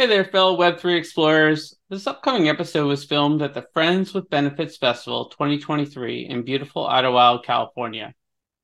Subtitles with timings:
[0.00, 1.76] Hey there, fellow Web3 explorers.
[1.90, 7.44] This upcoming episode was filmed at the Friends with Benefits Festival 2023 in beautiful Idlewild,
[7.44, 8.14] California.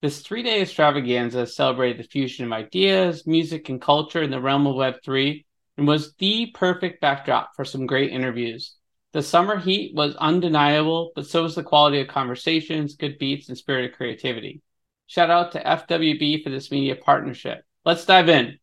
[0.00, 4.66] This three day extravaganza celebrated the fusion of ideas, music, and culture in the realm
[4.66, 5.44] of Web3
[5.76, 8.74] and was the perfect backdrop for some great interviews.
[9.12, 13.58] The summer heat was undeniable, but so was the quality of conversations, good beats, and
[13.58, 14.62] spirit of creativity.
[15.06, 17.62] Shout out to FWB for this media partnership.
[17.84, 18.58] Let's dive in.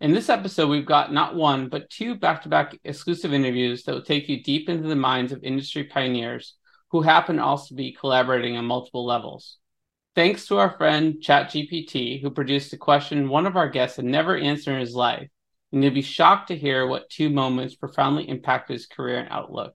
[0.00, 3.92] In this episode, we've got not one, but two back to back exclusive interviews that
[3.92, 6.54] will take you deep into the minds of industry pioneers
[6.88, 9.58] who happen to also be collaborating on multiple levels.
[10.14, 14.38] Thanks to our friend ChatGPT, who produced a question one of our guests had never
[14.38, 15.28] answered in his life,
[15.70, 19.74] and you'll be shocked to hear what two moments profoundly impacted his career and outlook.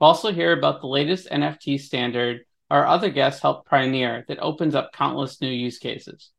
[0.00, 4.74] We'll also hear about the latest NFT standard our other guests helped pioneer that opens
[4.74, 6.30] up countless new use cases.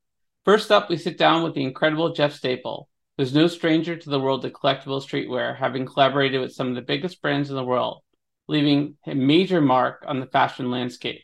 [0.43, 4.19] First up, we sit down with the incredible Jeff Staple, who's no stranger to the
[4.19, 8.03] world of collectible streetwear, having collaborated with some of the biggest brands in the world,
[8.47, 11.21] leaving a major mark on the fashion landscape.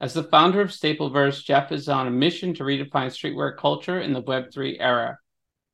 [0.00, 4.12] As the founder of Stapleverse, Jeff is on a mission to redefine streetwear culture in
[4.12, 5.18] the Web3 era.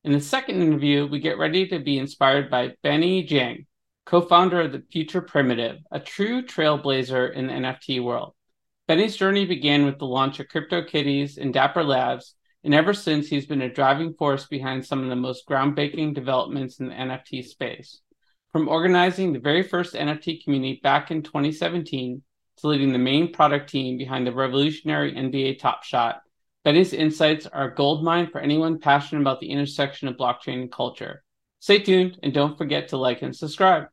[0.03, 3.65] In the second interview, we get ready to be inspired by Benny Giang,
[4.05, 8.33] co founder of the Future Primitive, a true trailblazer in the NFT world.
[8.87, 13.45] Benny's journey began with the launch of CryptoKitties and Dapper Labs and ever since, he's
[13.45, 18.01] been a driving force behind some of the most groundbreaking developments in the NFT space.
[18.51, 22.21] From organizing the very first NFT community back in 2017
[22.57, 26.21] to leading the main product team behind the revolutionary NBA Top Shot,
[26.63, 31.23] Benny's insights are a goldmine for anyone passionate about the intersection of blockchain and culture.
[31.59, 33.87] Stay tuned and don't forget to like and subscribe.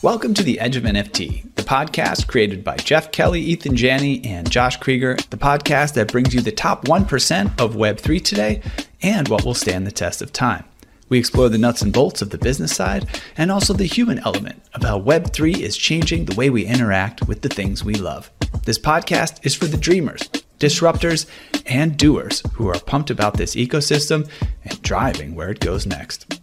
[0.00, 4.48] Welcome to the Edge of NFT, the podcast created by Jeff Kelly, Ethan Janney, and
[4.48, 8.62] Josh Krieger, the podcast that brings you the top 1% of Web3 today
[9.02, 10.62] and what will stand the test of time.
[11.08, 14.62] We explore the nuts and bolts of the business side and also the human element
[14.72, 18.30] of how Web3 is changing the way we interact with the things we love.
[18.66, 21.26] This podcast is for the dreamers, disruptors,
[21.66, 24.30] and doers who are pumped about this ecosystem
[24.62, 26.38] and driving where it goes next.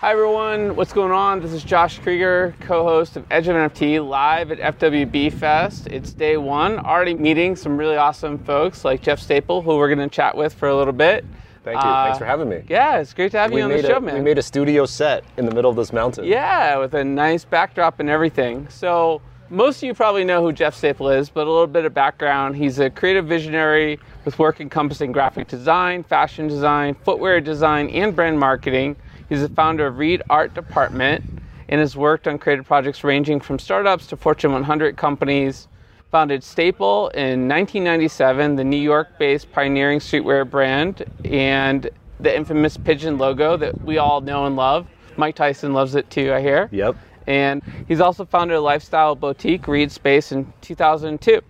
[0.00, 1.40] Hi everyone, what's going on?
[1.40, 5.88] This is Josh Krieger, co-host of Edge of NFT, live at FWB Fest.
[5.88, 6.78] It's day one.
[6.78, 10.54] Already meeting some really awesome folks like Jeff Staple, who we're going to chat with
[10.54, 11.24] for a little bit.
[11.64, 11.90] Thank you.
[11.90, 12.62] Uh, Thanks for having me.
[12.68, 14.14] Yeah, it's great to have we you on the show, a, man.
[14.14, 16.26] We made a studio set in the middle of this mountain.
[16.26, 18.68] Yeah, with a nice backdrop and everything.
[18.68, 19.20] So
[19.50, 22.54] most of you probably know who Jeff Staple is, but a little bit of background.
[22.54, 28.38] He's a creative visionary with work encompassing graphic design, fashion design, footwear design, and brand
[28.38, 28.94] marketing.
[29.28, 31.24] He's the founder of Reed Art Department
[31.68, 35.68] and has worked on creative projects ranging from startups to Fortune 100 companies.
[36.10, 43.18] Founded Staple in 1997, the New York based pioneering streetwear brand, and the infamous pigeon
[43.18, 44.86] logo that we all know and love.
[45.18, 46.70] Mike Tyson loves it too, I hear.
[46.72, 46.96] Yep.
[47.26, 51.42] And he's also founded a lifestyle boutique, Reed Space, in 2002.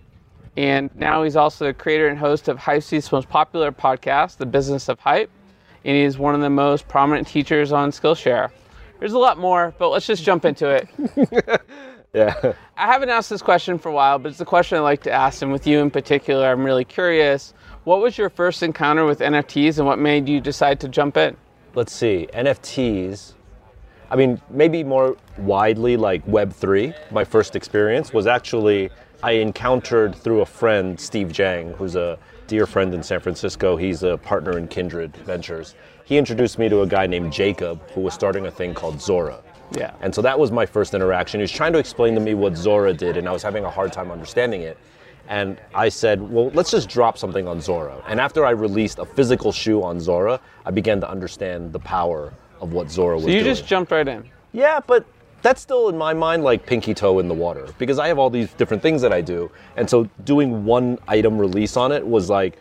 [0.57, 4.89] And now he's also the creator and host of Hypebeast's most popular podcast, The Business
[4.89, 5.31] of Hype
[5.89, 8.51] and he's one of the most prominent teachers on Skillshare.
[8.99, 10.87] There's a lot more, but let's just jump into it.
[12.13, 12.53] yeah.
[12.77, 15.11] I haven't asked this question for a while, but it's a question I like to
[15.11, 17.55] ask, and with you in particular, I'm really curious.
[17.85, 21.35] What was your first encounter with NFTs, and what made you decide to jump in?
[21.73, 22.27] Let's see.
[22.35, 23.33] NFTs.
[24.11, 27.11] I mean, maybe more widely like Web3.
[27.11, 28.91] My first experience was actually
[29.23, 32.19] I encountered through a friend, Steve Jang, who's a
[32.49, 33.77] dear friend in San Francisco.
[33.77, 35.75] He's a partner in Kindred Ventures.
[36.03, 39.39] He introduced me to a guy named Jacob who was starting a thing called Zora.
[39.77, 39.93] Yeah.
[40.01, 41.39] And so that was my first interaction.
[41.39, 43.69] He was trying to explain to me what Zora did, and I was having a
[43.69, 44.79] hard time understanding it.
[45.27, 48.01] And I said, well, let's just drop something on Zora.
[48.07, 52.33] And after I released a physical shoe on Zora, I began to understand the power
[52.59, 53.45] of what Zora was So you doing.
[53.45, 54.27] just jumped right in.
[54.53, 55.05] Yeah, but
[55.41, 58.29] that's still in my mind like pinky toe in the water because I have all
[58.29, 59.51] these different things that I do.
[59.77, 62.57] And so doing one item release on it was like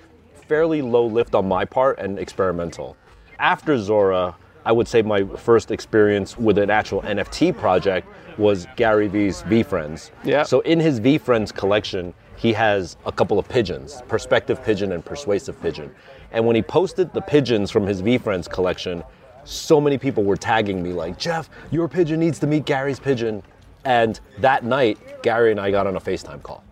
[0.46, 2.96] fairly low lift on my part and experimental.
[3.38, 4.34] After Zora,
[4.64, 8.08] I would say my first experience with an actual NFT project
[8.38, 10.10] was Gary Vee's VeeFriends.
[10.24, 10.42] Yeah.
[10.42, 15.60] So in his VeeFriends collection, he has a couple of pigeons, perspective pigeon and persuasive
[15.60, 15.92] pigeon.
[16.30, 19.02] And when he posted the pigeons from his VeeFriends collection,
[19.48, 23.42] so many people were tagging me like, Jeff, your pigeon needs to meet Gary's pigeon.
[23.84, 26.62] And that night, Gary and I got on a FaceTime call.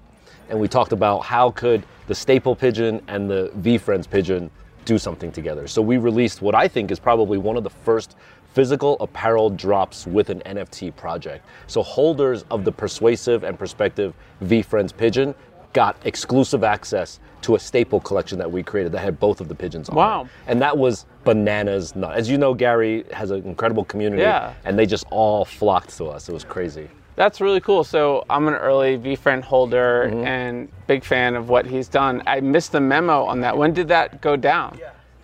[0.50, 4.50] And we talked about how could the staple pigeon and the VeeFriends pigeon
[4.84, 5.66] do something together.
[5.66, 8.14] So we released what I think is probably one of the first
[8.52, 11.46] physical apparel drops with an NFT project.
[11.66, 14.14] So holders of the persuasive and perspective
[14.64, 15.34] Friends pigeon
[15.72, 19.54] got exclusive access to a staple collection that we created that had both of the
[19.54, 20.22] pigeons on Wow.
[20.22, 20.28] it.
[20.46, 22.16] And that was bananas nut.
[22.16, 24.54] As you know, Gary has an incredible community Yeah.
[24.64, 26.28] and they just all flocked to us.
[26.30, 26.88] It was crazy.
[27.16, 27.84] That's really cool.
[27.84, 30.24] So I'm an early VeeFriend holder Mm-hmm.
[30.26, 32.22] and big fan of what he's done.
[32.26, 33.56] I missed the memo on that.
[33.56, 34.78] When did that go down?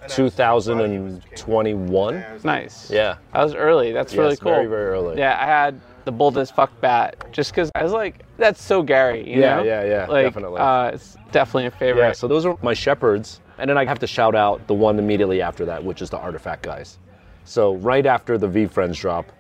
[0.08, 2.25] 2021?
[2.44, 2.90] Nice.
[2.90, 3.16] Yeah.
[3.32, 3.93] That was early.
[3.93, 4.50] That's really cool.
[4.52, 5.16] very, very early.
[5.19, 9.20] Yeah, I had the boldest fuck bat just because I was like, that's so Gary.
[9.28, 9.62] You Yeah, know?
[9.62, 10.58] yeah, yeah, Like, definitely.
[10.60, 12.02] Uh, it's definitely a favorite.
[12.02, 13.40] Yeah, so those are my shepherds.
[13.62, 16.19] And then I have to shout out the one immediately after that, which is the
[16.19, 16.99] RTFKT guys.
[17.44, 19.31] So right after the VeeFriends drop,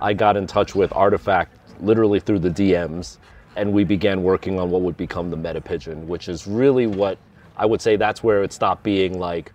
[0.00, 1.48] I got in touch with RTFKT
[1.80, 3.18] literally through the DMs,
[3.56, 7.18] and we began working on what would become the Meta Pigeon, which is really what
[7.56, 9.52] I would say that's where it stopped being like,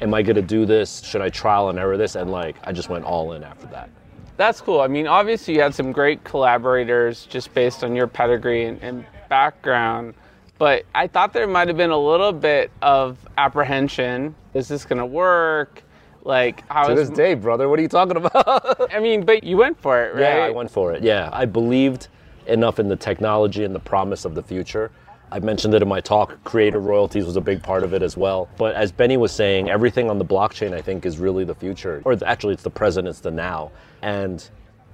[0.00, 1.02] am I gonna do this?
[1.02, 2.14] Should I trial and error this?
[2.14, 3.90] And like, I just went all in after that.
[4.38, 4.80] That's cool.
[4.80, 9.04] I mean, obviously, you had some great collaborators just based on your pedigree and, and
[9.28, 10.14] background,
[10.58, 14.34] but I thought there might have been a little bit of apprehension.
[14.54, 15.82] Is this going to work?
[16.24, 18.92] Like, how To is- this day, brother, what are you talking about?
[18.92, 20.20] I mean, but you went for it, right?
[20.38, 21.02] Yeah, I went for it.
[21.02, 22.08] Yeah, I believed
[22.46, 24.90] enough in the technology and the promise of the future.
[25.30, 26.42] I mentioned it in my talk.
[26.44, 28.48] Creator royalties was a big part of it as well.
[28.56, 32.00] But as Benny was saying, everything on the blockchain, I think, is really the future.
[32.04, 33.72] Or actually, it's the present, it's the now.
[34.02, 34.48] And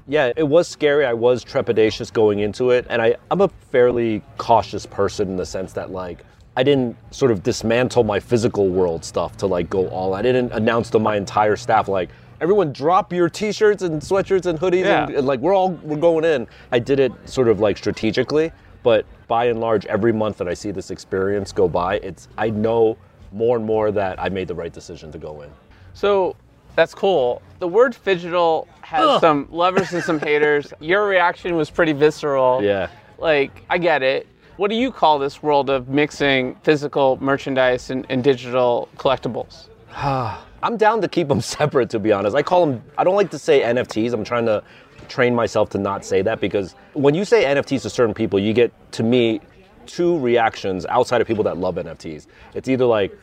[0.08, 1.06] yeah, it was scary.
[1.06, 2.86] I was trepidatious going into it.
[2.90, 6.24] And I, I'm a fairly cautious person in the sense that, like,
[6.56, 10.12] I didn't sort of dismantle my physical world stuff to like go all.
[10.14, 12.10] I didn't announce to my entire staff like
[12.42, 15.06] everyone drop your t-shirts and sweatshirts and hoodies Yeah.
[15.06, 16.46] and, and, like we're all we're going in.
[16.70, 18.52] I did it sort of like strategically,
[18.82, 22.50] but by and large, every month that I see this experience go by, it's I
[22.50, 22.98] know
[23.32, 25.50] more and more that I made the right decision to go in.
[25.94, 26.36] So
[26.74, 27.42] that's cool.
[27.58, 30.72] The word phygital has some lovers and some haters.
[30.80, 32.62] Your reaction was pretty visceral.
[32.62, 32.88] Yeah.
[33.18, 34.26] Like, I get it.
[34.56, 39.68] What do you call this world of mixing physical merchandise and, and digital collectibles?
[39.94, 42.36] I'm down to keep them separate, to be honest.
[42.36, 44.12] I call them, I don't like to say NFTs.
[44.12, 44.62] I'm trying to
[45.08, 48.52] train myself to not say that because when you say NFTs to certain people, you
[48.52, 49.40] get, to me,
[49.86, 52.26] two reactions outside of people that love NFTs.
[52.54, 53.16] It's either like,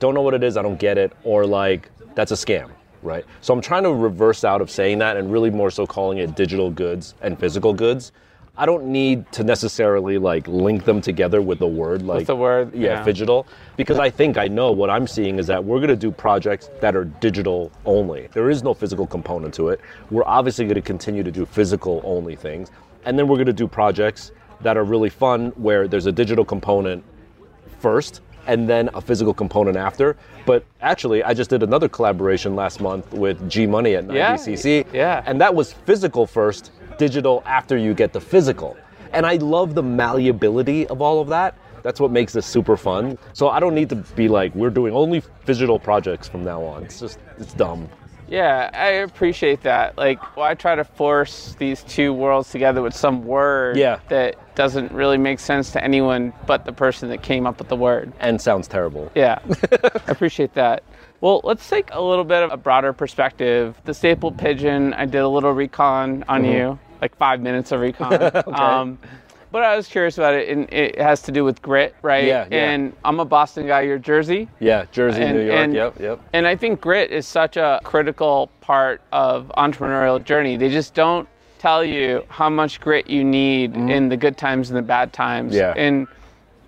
[0.00, 2.70] don't know what it is, I don't get it, or like, that's a scam,
[3.02, 3.24] right?
[3.40, 6.36] So I'm trying to reverse out of saying that and really more so calling it
[6.36, 8.12] digital goods and physical goods.
[8.56, 12.74] I don't need to necessarily like link them together with the word like the word,
[12.74, 13.04] yeah, yeah.
[13.04, 16.10] digital because I think I know what I'm seeing is that we're going to do
[16.10, 18.28] projects that are digital only.
[18.32, 19.80] There is no physical component to it.
[20.10, 22.70] We're obviously going to continue to do physical only things.
[23.06, 26.44] And then we're going to do projects that are really fun where there's a digital
[26.44, 27.02] component
[27.78, 30.16] first and then a physical component after.
[30.46, 34.86] But actually, I just did another collaboration last month with G Money at Yeah, 90cc.
[34.92, 35.22] yeah.
[35.26, 38.76] And that was physical first, digital after you get the physical.
[39.12, 41.54] And I love the malleability of all of that.
[41.82, 43.16] That's what makes this super fun.
[43.32, 46.84] So I don't need to be like, we're doing only digital projects from now on.
[46.84, 47.88] It's just, it's dumb.
[48.28, 49.96] Yeah, I appreciate that.
[49.98, 53.98] Like, why try to force these two worlds together with some word Yeah.
[54.08, 57.76] that doesn't really make sense to anyone but the person that came up with the
[57.76, 58.12] word?
[58.20, 59.10] And sounds terrible.
[59.14, 59.38] Yeah,
[59.72, 60.82] I appreciate that.
[61.22, 63.74] Well, let's take a little bit of a broader perspective.
[63.86, 66.52] The staple pigeon, I did a little recon on Mm-hmm.
[66.52, 68.12] you, like five minutes of recon.
[68.54, 68.98] um,
[69.50, 72.24] but I was curious about it, and it has to do with grit, right?
[72.24, 72.70] Yeah, yeah.
[72.70, 74.46] And I'm a Boston guy, you're Jersey.
[74.60, 75.58] Yeah, Jersey, And- New York.
[75.58, 76.20] and- yep, yep.
[76.34, 80.58] And I think grit is such a critical part of entrepreneurial journey.
[80.58, 81.26] They just don't
[81.60, 85.52] tell you how much grit you need in the good times and the bad times.
[85.52, 85.78] Mm-hmm.
[85.78, 85.84] Yeah.
[85.84, 86.06] And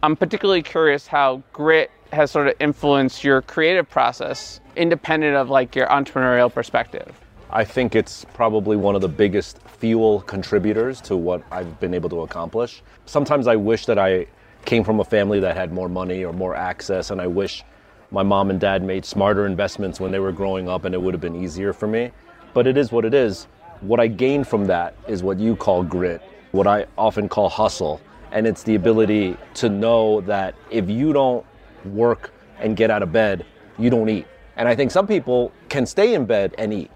[0.03, 5.75] I'm particularly curious how grit has sort of influenced your creative process, independent of like
[5.75, 7.19] your entrepreneurial perspective.
[7.51, 12.11] I think it's probably one of the biggest fuel contributors to what I've been able
[12.11, 12.83] to accomplish.
[13.07, 14.27] Sometimes I wish that I
[14.67, 17.65] came from a family that had more money or more access, and I wish
[18.11, 21.15] my mom and dad made smarter investments when they were growing up and it would
[21.15, 22.11] have been easier for me.
[22.53, 23.47] But it is what it is.
[23.83, 26.23] What I gain from that is what you call grit,
[26.53, 28.01] what I often call hustle.
[28.33, 31.45] And it's the ability to know that if you don't
[31.85, 33.45] work and get out of bed,
[33.79, 34.27] you don't eat.
[34.57, 36.91] And I think some people can stay in bed and eat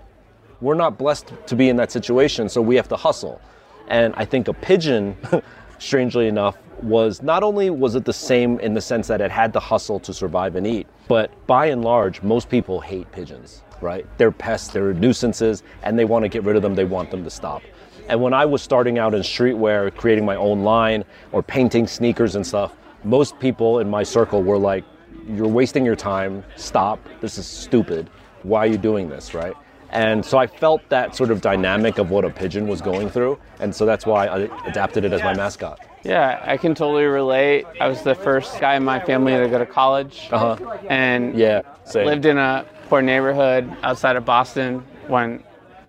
[0.61, 3.41] we're not blessed to be in that situation, so we have to hustle.
[3.89, 5.17] And I think a pigeon,
[5.79, 9.53] strangely enough, was not only was it the same in the sense that it had
[9.55, 14.07] to hustle to survive and eat, but by and large, most people hate pigeons, right?
[14.19, 17.25] They're pests, they're nuisances, and they want to get rid of them, they want them
[17.25, 17.63] to stop.
[18.09, 22.37] And when I was starting out in streetwear, creating my own line or painting sneakers
[22.37, 24.85] and stuff, most people in my circle were like,
[25.29, 28.09] You're wasting your time, stop, this is stupid.
[28.43, 29.55] Why are you doing this, right?
[29.91, 33.39] And so I felt that sort of dynamic of what a pigeon was going through.
[33.61, 35.81] And so that's why I adapted it as my mascot.
[36.03, 37.67] Yeah, I can totally relate.
[37.81, 40.29] I was the first guy in my family to go to college.
[40.31, 40.79] Uh-huh.
[40.89, 42.07] And Yeah, same.
[42.07, 45.43] lived in a poor neighborhood outside of Boston when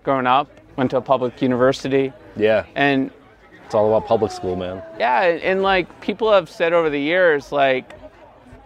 [0.04, 2.14] growing up, went to a public university.
[2.36, 3.12] Yeah, And
[3.66, 4.82] it's all about public school, man.
[5.00, 7.94] yeah, and like people have said over the years, like,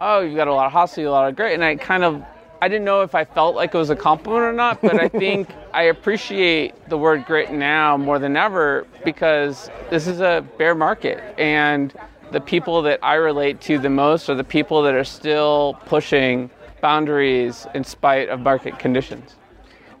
[0.00, 1.54] oh, you've got a lot of hustle, a lot of grit.
[1.54, 2.22] And I kind of,
[2.60, 5.08] I didn't know if I felt like it was a compliment or not, but I
[5.24, 10.74] think I appreciate the word grit now more than ever because this is a bear
[10.74, 11.20] market.
[11.38, 11.92] And
[12.30, 16.50] the people that I relate to the most are the people that are still pushing
[16.82, 19.36] boundaries in spite of market conditions.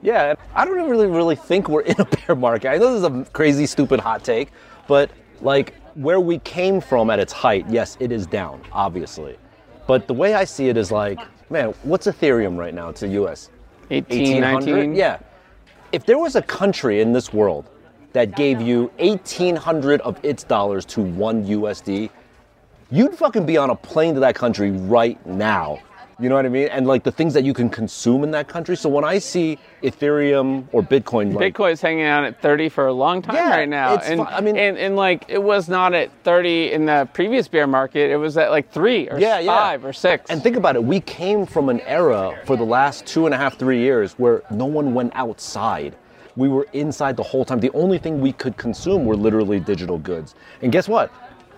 [0.02, 2.68] Yeah, I don't really really think we're in a bear market.
[2.68, 4.50] I know this is a crazy, stupid hot take,
[4.86, 5.10] but
[5.40, 9.38] like where we came from at its height, yes, it is down, obviously.
[9.86, 11.18] But the way I see it is like,
[11.50, 12.88] man, what's Ethereum right now?
[12.88, 13.50] It's a US
[13.90, 14.94] 18, 19.
[14.94, 15.18] Yeah.
[15.92, 17.68] If there was a country in this world
[18.12, 22.10] that gave you 1800 of its dollars to one USD,
[22.90, 25.78] you'd fucking be on a plane to that country right now.
[26.20, 26.68] You know what I mean?
[26.68, 28.76] And like the things that you can consume in that country.
[28.76, 32.92] So when I see Ethereum or Bitcoin, like, Bitcoin's hanging out at 30 for a
[32.92, 33.94] long time Yeah, right now.
[33.94, 37.08] it's and, fi- I mean- and, and like it was not at 30 in the
[37.12, 38.10] previous bear market.
[38.10, 39.56] It was at like three or Yeah, yeah.
[39.56, 40.30] five or six.
[40.30, 43.38] And think about it, we came from an era for the last two and a
[43.38, 45.96] half, three years where no one went outside.
[46.36, 47.60] We were inside the whole time.
[47.60, 50.34] The only thing we could consume were literally digital goods.
[50.62, 51.12] And guess what?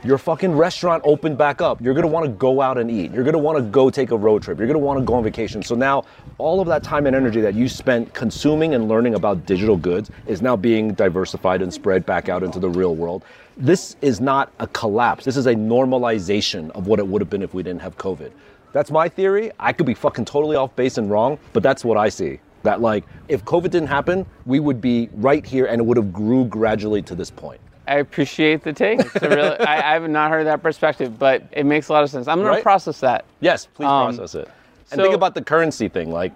[0.05, 1.81] Your fucking restaurant opened back up.
[1.81, 3.11] You're gonna wanna go out and eat.
[3.11, 4.59] You're gonna wanna go take a road trip.
[4.59, 5.63] You're gonna wanna go on vacation.
[5.63, 6.05] So now,
[6.37, 10.11] all of that time and energy that you spent consuming and learning about digital goods
[10.27, 13.25] is now being diversified and spread back out into the real world.
[13.57, 15.25] This is not a collapse.
[15.25, 18.31] This is a normalization of what it would have been if we didn't have COVID.
[18.75, 19.53] That's my theory.
[19.59, 22.41] I could be fucking totally off base and wrong, but that's what I see.
[22.63, 26.13] That like, if COVID didn't happen, we would be right here and it would have
[26.13, 27.61] grew gradually to this point.
[27.87, 29.00] I appreciate the take.
[29.00, 32.03] It's a really, I, I have not heard that perspective, but it makes a lot
[32.05, 32.29] of sense.
[32.29, 32.57] I'm going Right?
[32.59, 33.25] to process that.
[33.41, 34.49] Yes, please Um, process it.
[34.91, 36.11] And so- think about the currency thing.
[36.11, 36.33] Like,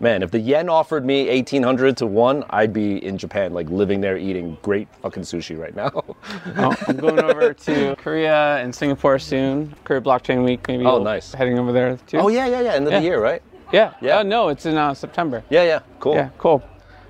[0.00, 4.00] man, if the yen offered me 1800 to one, I'd be in Japan, like living
[4.00, 5.90] there eating great fucking sushi right now.
[5.94, 9.74] Oh, I'm going over to Korea and Singapore soon.
[9.84, 10.84] Korea Blockchain Week, maybe.
[10.84, 11.32] Oh, nice.
[11.32, 12.18] Heading over there too.
[12.18, 12.72] oh, yeah, yeah, yeah.
[12.74, 12.98] End of Yeah.
[13.00, 13.42] the year, right?
[13.72, 13.92] Yeah.
[14.00, 14.18] Yeah.
[14.18, 15.44] Uh, no, it's in uh, September.
[15.48, 15.80] Yeah, yeah.
[16.00, 16.14] Cool.
[16.14, 16.62] Yeah, cool.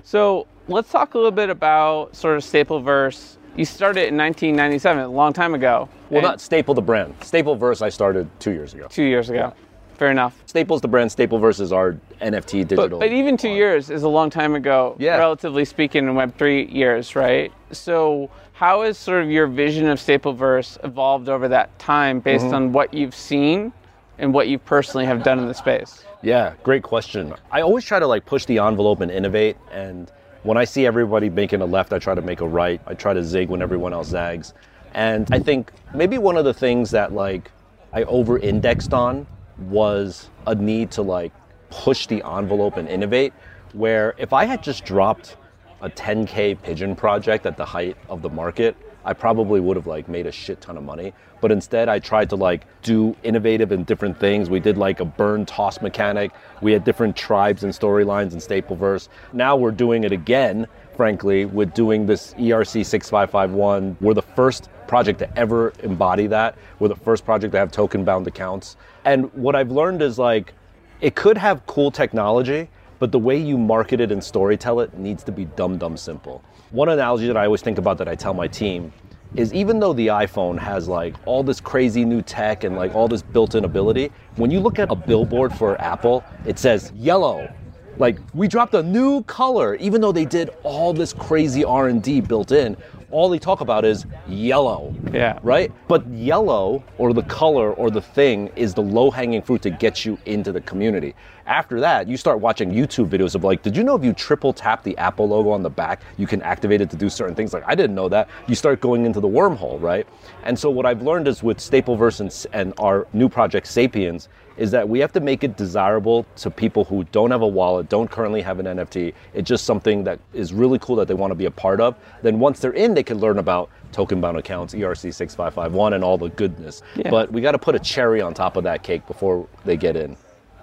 [0.03, 3.37] So let's talk a little bit about sort of Stapleverse.
[3.55, 5.89] You started in 1997, a long time ago.
[6.09, 7.19] Well, and- not Staple the brand.
[7.19, 8.87] Stapleverse I started two years ago.
[8.89, 9.53] two years ago.
[9.97, 10.41] Fair enough.
[10.47, 11.11] Staple's the brand.
[11.11, 12.87] Stapleverse is our NFT digital.
[12.97, 15.17] But, but even two years is a long time ago, Yeah.
[15.17, 17.51] relatively speaking, in Web3 years, right?
[17.71, 22.53] So, how has sort of your vision of Stapleverse evolved over that time based Mm-hmm.
[22.55, 23.73] on what you've seen
[24.17, 26.03] and what you personally have done in the space?
[26.23, 27.33] Yeah, great question.
[27.51, 29.57] I always try to like push the envelope and innovate.
[29.71, 30.11] And
[30.43, 32.81] when I see everybody making a left, I try to make a right.
[32.87, 34.53] I try to zig when everyone else zags.
[34.93, 37.51] And I think maybe one of the things that like
[37.93, 41.31] I over indexed on was a need to like
[41.69, 43.33] push the envelope and innovate.
[43.73, 45.37] Where if I had just dropped
[45.81, 50.07] a 10k pigeon project at the height of the market, I probably would have like
[50.07, 51.13] made a shit ton of money.
[51.41, 54.49] But instead, I tried to like do innovative and different things.
[54.49, 56.31] We did like a burn toss mechanic.
[56.61, 59.09] We had different tribes and storylines in Stapleverse.
[59.33, 63.97] Now we're doing it again, frankly, with doing this ERC 6551.
[63.99, 66.55] We're the first project to ever embody that.
[66.79, 68.75] We're the first project to have token bound accounts.
[69.03, 70.53] And what I've learned is like,
[70.99, 75.23] it could have cool technology, but the way you market it and storytell it needs
[75.23, 76.43] to be dumb, dumb simple.
[76.71, 78.93] One analogy that I always think about that I tell my team
[79.35, 83.09] is even though the iPhone has like all this crazy new tech and like all
[83.09, 87.53] this built-in ability, when you look at a billboard for Apple, it says yellow.
[87.97, 92.53] Like we dropped a new color, even though they did all this crazy R&D built
[92.53, 92.77] in.
[93.11, 95.37] All they talk about is yellow Yeah.
[95.43, 95.69] right?
[95.89, 100.05] But yellow or the color or the thing is the low hanging fruit to get
[100.05, 101.15] you into the community.
[101.45, 104.53] After that, you start watching YouTube videos of like, did you know if you triple
[104.53, 107.53] tap the Apple logo on the back, you can activate it to do certain things?
[107.53, 108.29] Like, I didn't know that.
[108.47, 110.07] You start going into the wormhole, right?
[110.43, 114.71] And so, what I've learned is with Stapleverse and, and our new project, Sapiens, is
[114.71, 118.11] that we have to make it desirable to people who don't have a wallet, don't
[118.11, 119.13] currently have an NFT.
[119.33, 121.95] It's just something that is really cool that they want to be a part of.
[122.21, 126.17] Then once they're in, they can learn about token bound accounts, ERC 6551, and all
[126.17, 126.81] the goodness.
[126.95, 127.09] Yeah.
[127.09, 129.95] But we got to put a cherry on top of that cake before they get
[129.95, 130.15] in.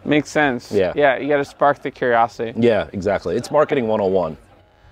[0.05, 0.71] Makes sense.
[0.73, 0.93] Yeah.
[0.97, 2.53] Yeah, you got to spark the curiosity.
[2.59, 3.37] Yeah, exactly.
[3.37, 4.37] It's marketing 101.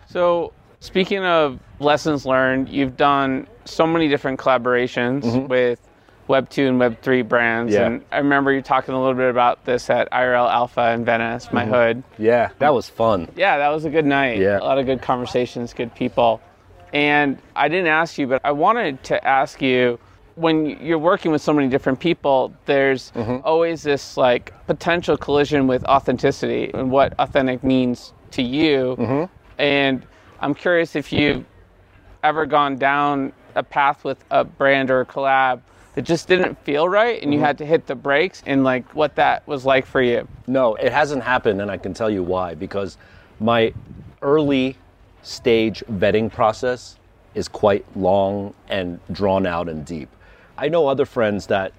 [0.09, 5.47] So, speaking of lessons learned, you've done so many different collaborations Mm-hmm.
[5.49, 5.81] with
[6.29, 7.73] Web two and Web three brands.
[7.73, 7.87] Yeah.
[7.87, 11.53] And I remember you talking a little bit about this at IRL Alpha in Venice,
[11.53, 12.03] my hood.
[12.19, 13.29] Yeah, that was fun.
[13.37, 14.39] Yeah, that was a good night.
[14.39, 14.59] Yeah.
[14.59, 16.41] A lot of good conversations, good people.
[16.93, 19.99] And I didn't ask you, but I wanted to ask you
[20.37, 23.45] when you're working with so many different people, there's mm-hmm.
[23.45, 28.97] always this like potential collision with authenticity and what authentic means to you.
[28.99, 29.33] Mm-hmm.
[29.59, 30.07] And
[30.41, 31.45] I'm curious if you've
[32.23, 35.61] ever gone down a path with a brand or a collab
[35.95, 37.47] that just didn't feel right and you mm-hmm.
[37.47, 40.29] had to hit the brakes and like what that was like for you.
[40.47, 42.55] No, it hasn't happened, and I can tell you why.
[42.55, 42.99] Because
[43.41, 43.73] my
[44.21, 44.77] early
[45.23, 46.99] stage vetting process
[47.35, 50.11] is quite long and drawn out and deep.
[50.59, 51.73] I know other friends that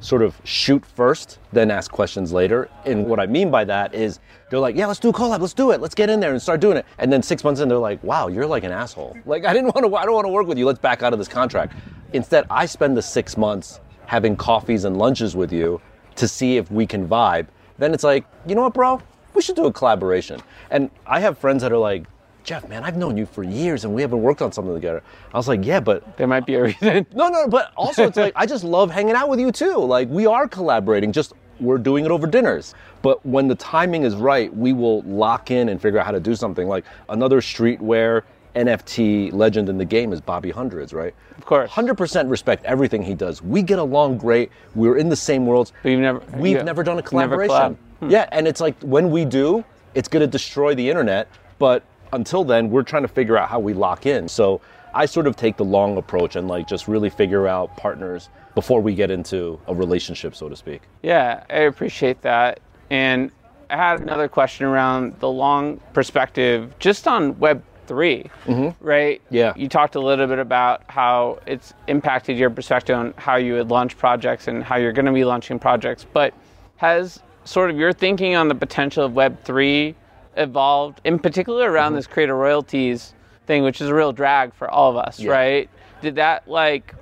[0.00, 2.68] sort of shoot first, then ask questions later.
[2.84, 5.54] And what I mean by that is they're like, yeah, let's do a collab, let's
[5.54, 6.86] do it, let's get in there and start doing it.
[6.98, 9.16] And then six months in, they're like, wow, you're like an asshole.
[9.24, 10.66] Like I didn't want to, I don't want to work with you.
[10.66, 11.74] Let's back out of this contract.
[12.12, 15.80] Instead, I spend the six months having coffees and lunches with you
[16.16, 17.46] to see if we can vibe.
[17.78, 19.02] Then it's like, you know what, bro?
[19.34, 20.40] We should do a collaboration.
[20.70, 22.06] And I have friends that are like,
[22.46, 25.02] Jeff, man, I've known you for years and we haven't worked on something together.
[25.34, 27.04] I was like, yeah, but There might be a reason.
[27.14, 29.78] no, no, but also it's like I just love hanging out with you too.
[29.78, 32.76] Like we are collaborating, just we're doing it over dinners.
[33.02, 36.20] But when the timing is right, we will lock in and figure out how to
[36.20, 36.68] do something.
[36.68, 38.22] Like another streetwear
[38.54, 41.14] NFT legend in the game is Bobby Hundreds, right?
[41.36, 41.68] Of course.
[41.68, 43.42] 100% respect everything he does.
[43.42, 44.52] We get along great.
[44.76, 45.72] We're in the same worlds.
[45.82, 47.52] We've never- we've yeah, never done a collaboration.
[47.52, 47.76] never collab.
[47.98, 48.10] Hmm.
[48.10, 51.82] Yeah, and it's like when we do, it's going to destroy the internet, but
[52.12, 54.28] until then, we're trying to figure out how we lock in.
[54.28, 54.60] So,
[54.94, 58.80] I sort of take the long approach and like just really figure out partners before
[58.80, 60.80] we get into a relationship, so to speak.
[61.02, 62.60] Yeah, I appreciate that.
[62.88, 63.30] And
[63.68, 68.84] I had another question around the long perspective, just on Web 3, mm-hmm.
[68.84, 69.20] right?
[69.28, 69.52] Yeah.
[69.54, 73.68] You talked a little bit about how it's impacted your perspective on how you would
[73.68, 76.06] launch projects and how you're going to be launching projects.
[76.10, 76.32] But
[76.76, 79.94] has sort of your thinking on the potential of Web 3
[80.36, 81.96] evolved, in particular around mm-hmm.
[81.96, 83.14] this creator royalties
[83.46, 85.32] thing, which is a real drag for all of us, Yeah.
[85.32, 85.70] right?
[86.02, 86.94] Did that like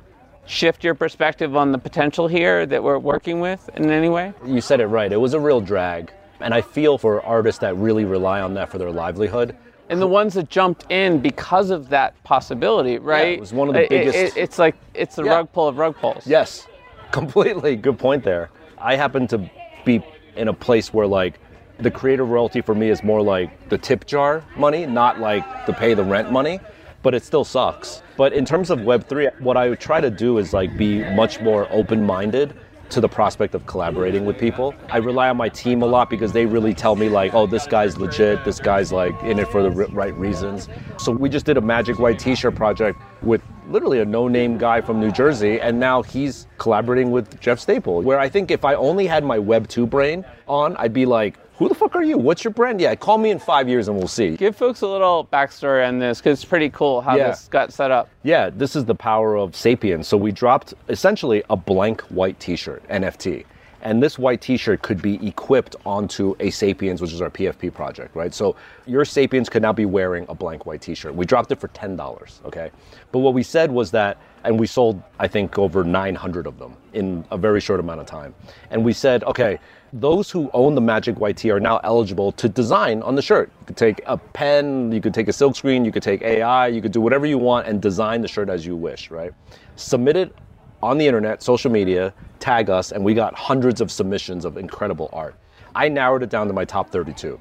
[0.47, 4.33] shift your perspective on the potential here that we're working with in any way?
[4.45, 5.11] You said it right.
[5.13, 6.13] It was a real drag.
[6.41, 9.57] And I feel for artists that really rely on that for their livelihood.
[9.89, 13.35] And the ones that jumped in because of that possibility, right?
[13.35, 15.35] it was one of the It- it- biggest- it's like it's the Yeah.
[15.37, 16.27] rug pull of rug pulls.
[16.27, 16.67] Yes,
[17.11, 17.77] completely.
[17.77, 18.51] Good point there.
[18.79, 19.41] I happen to
[19.85, 20.03] be
[20.37, 21.39] in a place where like
[21.79, 25.73] the creative royalty for me is more like the tip jar money, not like the
[25.73, 26.61] pay the rent money,
[27.03, 28.03] but it still sucks.
[28.17, 31.41] But in terms of Web3, what I would try to do is like be much
[31.41, 32.55] more open minded
[32.91, 34.75] to the prospect of collaborating with people.
[34.91, 37.67] I rely on my team a lot because they really tell me like, oh, this
[37.67, 40.69] guy's legit, this guy's like in it for the right reasons.
[40.99, 45.01] So we just did a Magic White T-shirt project with literally a no-name guy from
[45.01, 48.03] New Jersey, and now he's collaborating with Jeff Staple.
[48.03, 51.39] Where I think if I only had my Web 2 brain on, I'd be like,
[51.59, 52.19] who the fuck are you?
[52.19, 52.81] What's your brand?
[52.81, 54.37] Yeah, call me in five years and we'll see.
[54.37, 57.29] Give folks a little backstory on this because it's pretty cool how Yeah.
[57.29, 58.09] this got set up.
[58.25, 60.09] Yeah, this is the power of Sapiens.
[60.09, 63.45] So we dropped essentially a blank white T-shirt NFT,
[63.83, 68.17] and this white T-shirt could be equipped onto a Sapiens, which is our PFP project,
[68.17, 68.35] right?
[68.35, 71.15] So your Sapiens could now be wearing a blank white T-shirt.
[71.15, 72.71] We dropped it for ten dollars, okay?
[73.13, 76.75] But what we said was that, and we sold I think over 900 of them
[76.95, 78.35] in a very short amount of time,
[78.73, 79.61] and we said, okay.
[79.97, 83.49] Those who own the Magic YT are now eligible to design on the shirt.
[83.61, 86.67] You could take a pen, you could take a silk screen, you could take AI,
[86.67, 89.33] you could do whatever you want and design the shirt as you wish, right?
[89.77, 90.35] Submit it
[90.83, 95.11] on the internet, social media, tag us, and we got hundreds of submissions of incredible
[95.13, 95.37] art.
[95.77, 97.39] I narrowed it down to my top 32.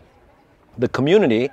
[0.77, 1.49] The community,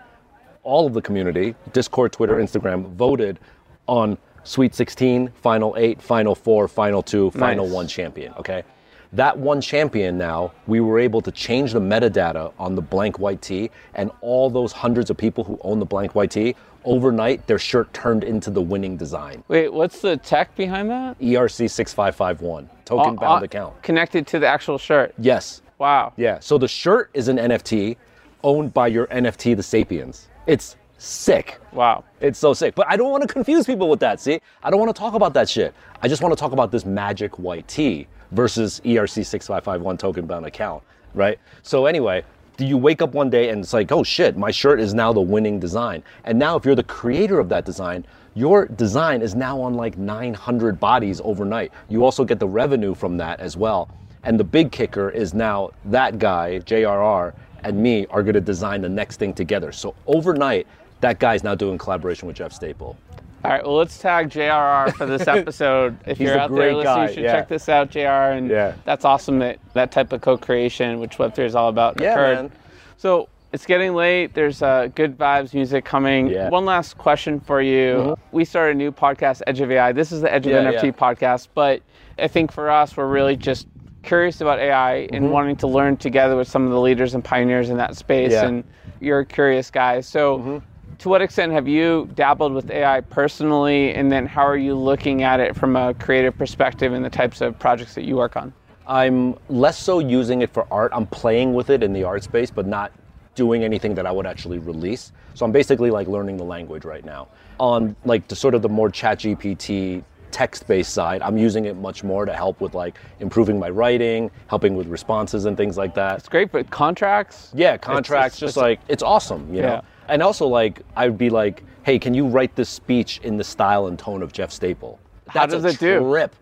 [0.64, 3.40] all of the community, Discord, Twitter, Instagram, voted
[3.86, 7.74] on Sweet 16, Final 8, Final 4, Final 2, Final Nice.
[7.74, 8.64] 1 champion, okay?
[9.12, 13.42] That one champion now, we were able to change the metadata on the blank white
[13.42, 17.58] tee, and all those hundreds of people who own the blank white tee, overnight their
[17.58, 19.42] shirt turned into the winning design.
[19.48, 21.18] Wait, what's the tech behind that?
[21.18, 23.82] ERC 6551, token Uh, bound uh, account.
[23.82, 25.12] Connected to the actual shirt.
[25.18, 25.62] Yes.
[25.78, 26.12] Wow.
[26.16, 26.38] Yeah.
[26.38, 27.96] So the shirt is an NFT
[28.44, 30.28] owned by your NFT, the Sapiens.
[30.46, 31.58] It's sick.
[31.72, 32.04] Wow.
[32.20, 32.74] It's so sick.
[32.76, 34.40] But I don't want to confuse people with that, see?
[34.62, 35.74] I don't want to talk about that shit.
[36.00, 40.26] I just want to talk about this magic white tee versus E ERC 6551 token
[40.26, 40.82] bound account,
[41.14, 41.38] right?
[41.62, 42.24] So anyway,
[42.56, 45.12] do you wake up one day and it's like, oh shit, my shirt is now
[45.12, 46.02] the winning design.
[46.24, 49.98] And now if you're the creator of that design, your design is now on like
[49.98, 51.72] 900 bodies overnight.
[51.88, 53.88] You also get the revenue from that as well.
[54.22, 57.32] And the big kicker is now that guy, JRR,
[57.64, 59.72] and me are going to design the next thing together.
[59.72, 60.66] So overnight,
[61.00, 62.96] that guy's now doing collaboration with Jeff Staple.
[63.42, 65.96] All right, well, let's tag JRR for this episode.
[66.06, 67.32] If you're out there listening, guy, you should yeah.
[67.32, 68.00] check this out, JR.
[68.36, 68.74] And Yeah.
[68.84, 72.34] that's awesome that that type of co-creation, which Web3 is all about, Yeah, occurred.
[72.36, 72.52] man.
[72.98, 74.34] So it's getting late.
[74.34, 76.26] There's uh, good vibes music coming.
[76.28, 76.44] Yeah.
[76.44, 76.52] Mm-hmm.
[76.52, 78.14] One last question for you.
[78.30, 79.92] We started a new podcast, Edge of AI.
[79.92, 81.80] This is the Edge of NFT podcast, but
[82.18, 83.66] I think for us, we're really just
[84.02, 85.14] curious about AI Mm-hmm.
[85.14, 88.34] and wanting to learn together with some of the leaders and pioneers in that space.
[88.34, 88.64] And
[89.00, 90.02] you're a curious guy.
[90.02, 90.62] So,
[91.00, 93.94] to what extent have you dabbled with AI personally?
[93.94, 97.40] And then, how are you looking at it from a creative perspective and the types
[97.40, 98.52] of projects that you work on?
[98.86, 100.92] I'm less so using it for art.
[100.94, 102.92] I'm playing with it in the art space, but not
[103.34, 105.12] doing anything that I would actually release.
[105.34, 107.28] So I'm basically like learning the language right now.
[107.58, 112.26] On like the sort of the more ChatGPT text-based side, I'm using it much more
[112.26, 116.18] to help with like improving my writing, helping with responses and things like that.
[116.18, 117.52] It's great, but contracts?
[117.54, 119.80] Yeah, contracts, it's- just it's- like it's awesome, you know.
[120.10, 123.86] And also like I'd be like, hey, can you write this speech in the style
[123.86, 124.98] and tone of Jeff Staple?
[125.28, 126.00] How That's does a it do?
[126.00, 126.34] Trip.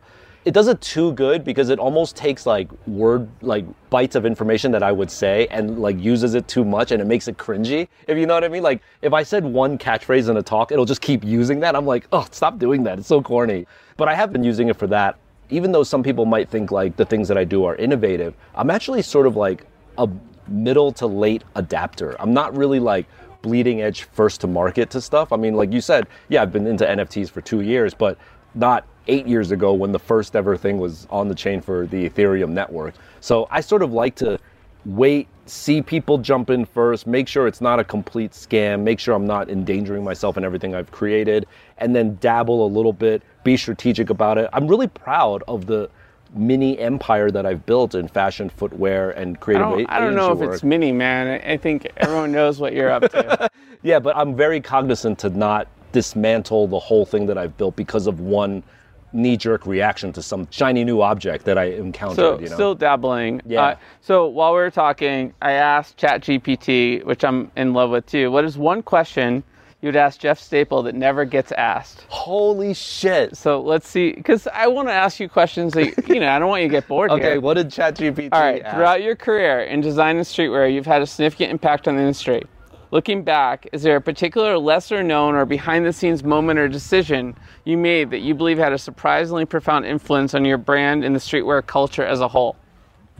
[0.44, 4.72] It does it too good because it almost takes like word like bites of information
[4.72, 7.88] that I would say and like uses it too much and it makes it cringy.
[8.06, 8.62] If you know what I mean?
[8.62, 11.76] Like if I said one catchphrase in a talk, it'll just keep using that.
[11.76, 12.98] I'm like, oh, stop doing that.
[12.98, 13.66] It's so corny.
[13.98, 15.18] But I have been using it for that.
[15.50, 18.70] Even though some people might think like the things that I do are innovative, I'm
[18.70, 19.66] actually sort of like
[19.98, 20.08] a
[20.46, 22.16] middle to late adapter.
[22.20, 23.06] I'm not really like
[23.42, 25.32] bleeding edge first to market to stuff.
[25.32, 28.18] I mean, like you said, yeah, I've been into NFTs for two years, but
[28.54, 32.08] not eight years ago when the first ever thing was on the chain for the
[32.08, 32.94] Ethereum network.
[33.20, 34.38] So I sort of like to
[34.84, 39.14] wait, see people jump in first, make sure it's not a complete scam, make sure
[39.14, 41.46] I'm not endangering myself and everything I've created,
[41.78, 44.48] and then dabble a little bit, be strategic about it.
[44.52, 45.90] I'm really proud of the
[46.34, 50.32] mini empire that I've built in fashion, footwear, and I creative don't, I don't know
[50.32, 51.40] if agency it's mini, man.
[51.40, 53.50] I I think everyone knows what you're up to.
[53.82, 58.08] Yeah, but I'm very cognizant to not dismantle the whole thing that I've built because
[58.08, 58.64] of one
[59.12, 62.16] knee-jerk reaction to some shiny new object that I encountered.
[62.16, 62.54] So, you know?
[62.54, 63.40] still dabbling.
[63.46, 63.62] Yeah.
[63.62, 68.32] Uh, so, while we were talking, I asked ChatGPT, which I'm in love with too,
[68.32, 69.44] what is one question
[69.80, 72.04] you'd ask Jeff Staple that never gets asked?
[72.08, 73.36] Holy shit!
[73.36, 76.48] So, let's see, because I want to ask you questions that, you know, I don't
[76.48, 77.40] want you to get bored Okay, here.
[77.40, 78.30] what did ChatGPT?
[78.32, 78.74] All right, ask?
[78.76, 82.44] throughout your career in design and streetwear, you've had a significant impact on the industry.
[82.90, 87.36] Looking back, is there a particular lesser known or behind the scenes moment or decision
[87.64, 91.18] you made that you believe had a surprisingly profound influence on your brand and the
[91.20, 92.56] streetwear culture as a whole?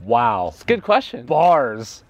[0.04, 1.26] Wow, Good question.
[1.26, 2.02] bars.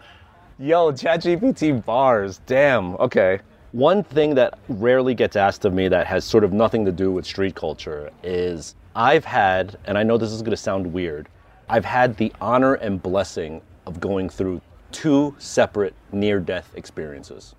[0.60, 2.40] Yo, ChatGPT bars.
[2.46, 2.94] Damn.
[2.96, 3.40] Okay.
[3.72, 7.12] One thing that rarely gets asked of me that has sort of nothing to do
[7.12, 11.28] with street culture is I've had, and I know this is going to sound weird,
[11.68, 17.54] I've had the honor and blessing of going through two separate near death experiences.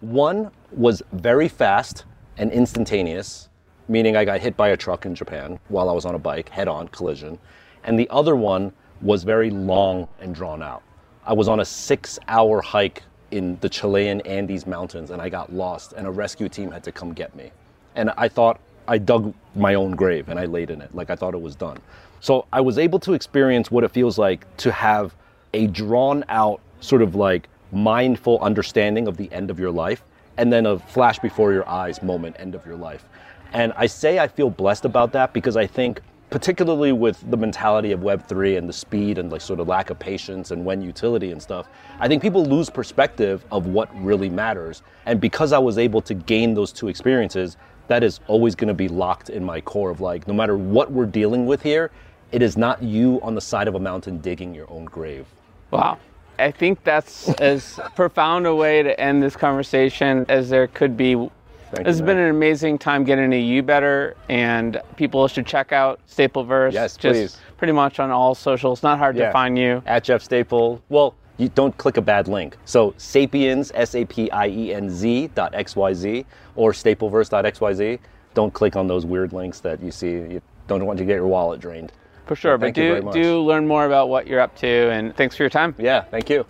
[0.00, 2.06] One was very fast
[2.38, 3.50] and instantaneous,
[3.86, 6.48] meaning I got hit by a truck in Japan while I was on a bike,
[6.48, 7.38] head on collision.
[7.84, 10.82] And the other one was very long and drawn out.
[11.26, 15.52] I was on a six hour hike in the Chilean Andes Mountains and I got
[15.52, 17.50] lost, and a rescue team had to come get me.
[17.94, 21.16] And I thought I dug my own grave and I laid in it, like I
[21.16, 21.78] thought it was done.
[22.20, 25.14] So I was able to experience what it feels like to have
[25.54, 30.02] a drawn out, sort of like mindful understanding of the end of your life,
[30.36, 33.04] and then a flash before your eyes moment, end of your life.
[33.52, 37.92] And I say I feel blessed about that because I think, particularly with the mentality
[37.92, 41.32] of Web3 and the speed and like sort of lack of patience and when utility
[41.32, 44.82] and stuff, I think people lose perspective of what really matters.
[45.06, 47.56] And because I was able to gain those two experiences,
[47.88, 50.92] that is always going to be locked in my core of like, no matter what
[50.92, 51.90] we're dealing with here,
[52.30, 55.26] it is not you on the side of a mountain digging your own grave.
[55.72, 55.98] Wow.
[56.38, 61.28] I think that's as profound a way to end this conversation as there could be.
[61.72, 65.72] Thank It's you, been an amazing time getting to you better, and people should check
[65.72, 66.72] out Stapleverse.
[66.72, 67.38] Yes, just please.
[67.58, 68.82] Pretty much on all socials.
[68.82, 69.82] Not hard to find you.
[69.86, 70.82] At Jeff Staple.
[70.88, 72.56] Well, you don't click a bad link.
[72.64, 76.24] So sapiens, S A P I E N Z dot XYZ
[76.56, 77.98] or stapleverse dot XYZ.
[78.34, 80.10] Don't click on those weird links that you see.
[80.10, 81.92] You don't want to get your wallet drained.
[82.26, 82.58] For sure.
[82.58, 85.42] Thank but you do do learn more about what you're up to, and thanks for
[85.42, 85.74] your time.
[85.78, 86.46] Yeah, thank you.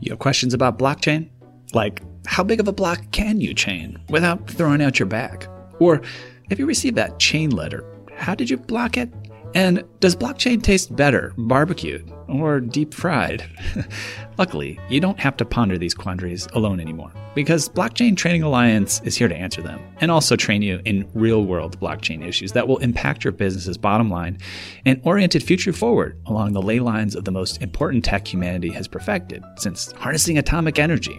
[0.00, 1.30] You have questions about blockchain?
[1.72, 5.46] Like, how big of a block can you chain without throwing out your back?
[5.78, 6.02] Or
[6.50, 7.84] if you received that chain letter,
[8.14, 9.10] how did you block it?
[9.54, 13.48] And does blockchain taste better barbecued or deep fried?
[14.38, 19.16] Luckily, you don't have to ponder these quandaries alone anymore because Blockchain Training Alliance is
[19.16, 22.78] here to answer them and also train you in real world blockchain issues that will
[22.78, 24.36] impact your business's bottom line
[24.84, 28.86] and oriented future forward along the ley lines of the most important tech humanity has
[28.86, 31.18] perfected since harnessing atomic energy.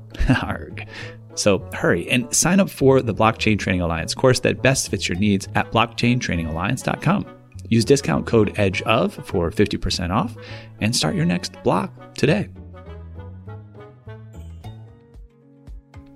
[0.43, 0.87] Arg.
[1.35, 5.17] So hurry and sign up for the Blockchain Training Alliance course that best fits your
[5.17, 7.25] needs at blockchaintrainingalliance.com.
[7.69, 10.35] Use discount code EDGEOF for 50% off
[10.81, 12.49] and start your next block today.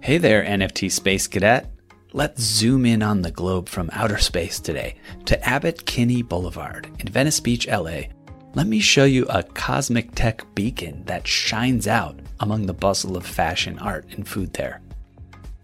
[0.01, 1.71] Hey there, NFT Space Cadet.
[2.13, 7.07] Let's zoom in on the globe from outer space today to Abbott Kinney Boulevard in
[7.07, 8.01] Venice Beach, LA.
[8.53, 13.25] Let me show you a cosmic tech beacon that shines out among the bustle of
[13.25, 14.81] fashion, art, and food there.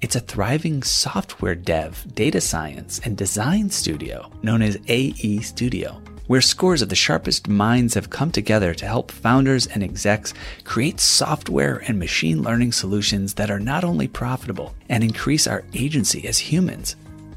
[0.01, 6.41] It's a thriving software dev, data science, and design studio known as AE Studio, where
[6.41, 11.83] scores of the sharpest minds have come together to help founders and execs create software
[11.87, 16.95] and machine learning solutions that are not only profitable and increase our agency as humans,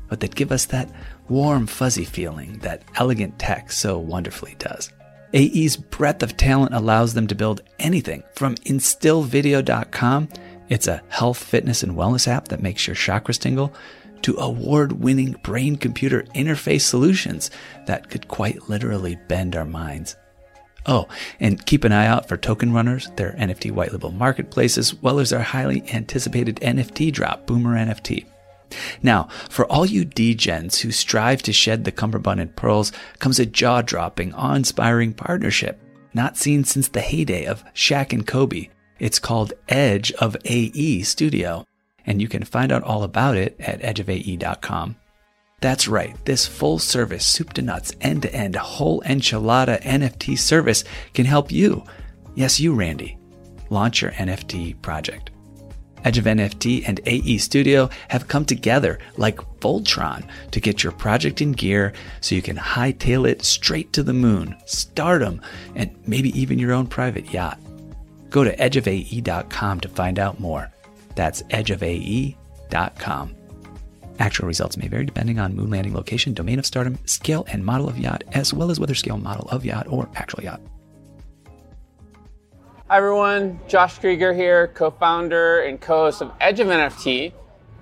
[0.08, 0.88] but that give us that
[1.28, 4.90] warm, fuzzy feeling that elegant tech so wonderfully does.
[5.34, 10.28] AE's breadth of talent allows them to build anything from instillvideo.com
[10.68, 13.72] it's a health, fitness, and wellness app that makes your chakras tingle
[14.22, 17.50] to award winning brain computer interface solutions
[17.86, 20.16] that could quite literally bend our minds.
[20.86, 21.08] Oh,
[21.40, 25.18] and keep an eye out for Token Runners, their NFT white label marketplace, as well
[25.18, 28.26] as our highly anticipated NFT drop, Boomer NFT.
[29.02, 33.46] Now, for all you degens who strive to shed the cummerbund and pearls, comes a
[33.46, 35.80] jaw dropping, awe inspiring partnership,
[36.12, 41.66] not seen since the heyday of Shaq and Kobe, it's called Edge of AE Studio,
[42.06, 44.96] and you can find out all about it at edgeofae.com.
[45.60, 50.84] That's right, this full service, soup to nuts, end to end, whole enchilada NFT service
[51.14, 51.84] can help you,
[52.34, 53.18] yes, you, Randy,
[53.70, 55.30] launch your NFT project.
[56.04, 61.40] Edge of NFT and AE Studio have come together like Voltron to get your project
[61.40, 65.40] in gear so you can hightail it straight to the moon, stardom,
[65.74, 67.58] and maybe even your own private yacht.
[68.30, 70.70] Go to edgeofae.com to find out more.
[71.14, 73.36] That's edgeofae.com.
[74.18, 77.88] Actual results may vary depending on moon landing location, domain of stardom, scale and model
[77.88, 80.60] of yacht, as well as whether scale model of yacht or actual yacht.
[82.86, 87.32] Hi everyone, Josh Krieger here, co-founder and co-host of Edge of NFT,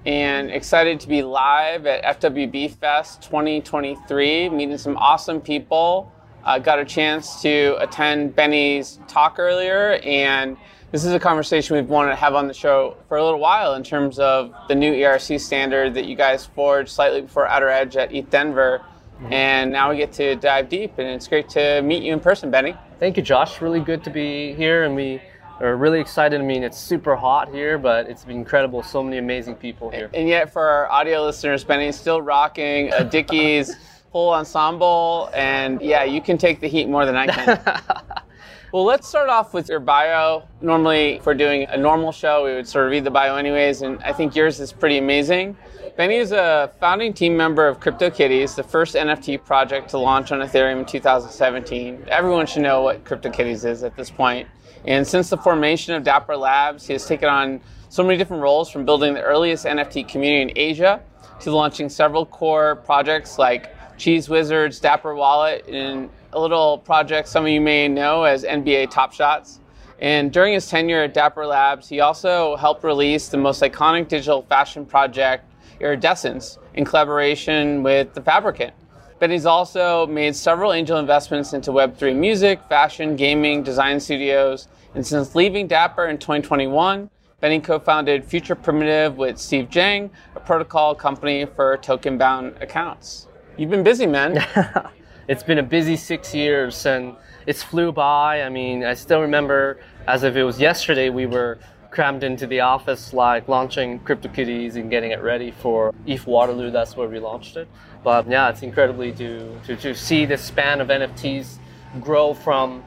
[0.07, 6.13] and excited to be live at FWB Fest 2023, meeting some awesome people
[6.45, 10.57] uh, got a chance to attend Benny's talk earlier, and
[10.93, 13.75] this is a conversation we've wanted to have on the show for a little while
[13.75, 17.97] in terms of the new ERC standard that you guys forged slightly before Outer Edge
[17.97, 18.85] at ETH Denver.
[19.23, 19.33] Mm-hmm.
[19.33, 22.51] And now we get to dive deep, and it's great to meet you in person,
[22.51, 22.75] Benny.
[22.99, 23.61] Thank you, Josh.
[23.61, 25.23] Really good to be here, and we
[25.61, 26.41] are really excited.
[26.41, 28.83] I mean, it's super hot here, but it's been incredible.
[28.83, 30.11] So many amazing people here.
[30.13, 33.77] And yet, for our audio listeners, Benny's still rocking a Dickies
[34.13, 37.61] full ensemble, and yeah, you can take the heat more than I can.
[38.73, 40.49] well, let's start off with your bio.
[40.61, 43.83] Normally, if we're doing a normal show, we would sort of read the bio anyways,
[43.83, 45.57] and I think yours is pretty amazing.
[45.95, 50.39] Benny is a founding team member of CryptoKitties, the first NFT project to launch on
[50.41, 52.07] Ethereum in 2017.
[52.09, 54.49] Everyone should know what CryptoKitties is at this point.
[54.87, 58.71] And since the formation of Dapper Labs, he has taken on so many different roles
[58.71, 61.03] from building the earliest NFT community in Asia
[61.41, 67.51] to launching several core projects like CheezeWizards, Dapper Wallet, and a little project some of
[67.51, 69.61] you may know as NBA Top Shots.
[70.01, 74.41] And during his tenure at Dapper Labs, he also helped release the most iconic digital
[74.41, 75.52] fashion project,
[75.83, 78.73] Iridescence, in collaboration with The Fabricant.
[79.21, 84.67] He's also made several angel investments into Web3 music, fashion, gaming, design studios.
[84.95, 87.09] And since leaving Dapper in 2021,
[87.41, 93.29] Benny co-founded Future Primitive with Steve Jang, a protocol company for token-bound accounts.
[93.57, 94.45] You've been busy, man.
[95.29, 97.15] it's been a busy six years and
[97.47, 98.43] it's flew by.
[98.43, 101.59] I mean, I still remember as if it was yesterday, we were
[101.93, 106.71] crammed into the office like launching CryptoKitties and getting it ready for ETH Waterloo.
[106.71, 107.69] That's where we launched it.
[108.03, 111.59] But yeah, it's incredibly to, to, to see the span of NFTs
[112.01, 112.83] grow from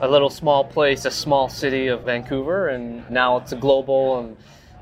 [0.00, 4.36] a little small place, a small city of Vancouver, and now it's a global and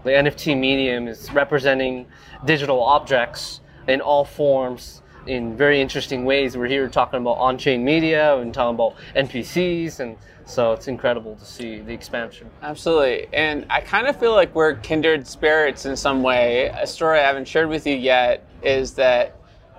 [0.04, 2.06] the NFT medium is representing
[2.46, 6.56] digital objects in all forms in very interesting ways.
[6.56, 11.44] We're here talking about on-chain media and talking about NPCs, and so it's incredible to
[11.44, 12.50] see the expansion.
[12.62, 16.66] Absolutely, and I kind of feel like we're kindred spirits in some way.
[16.68, 19.36] A story I haven't shared with you yet is that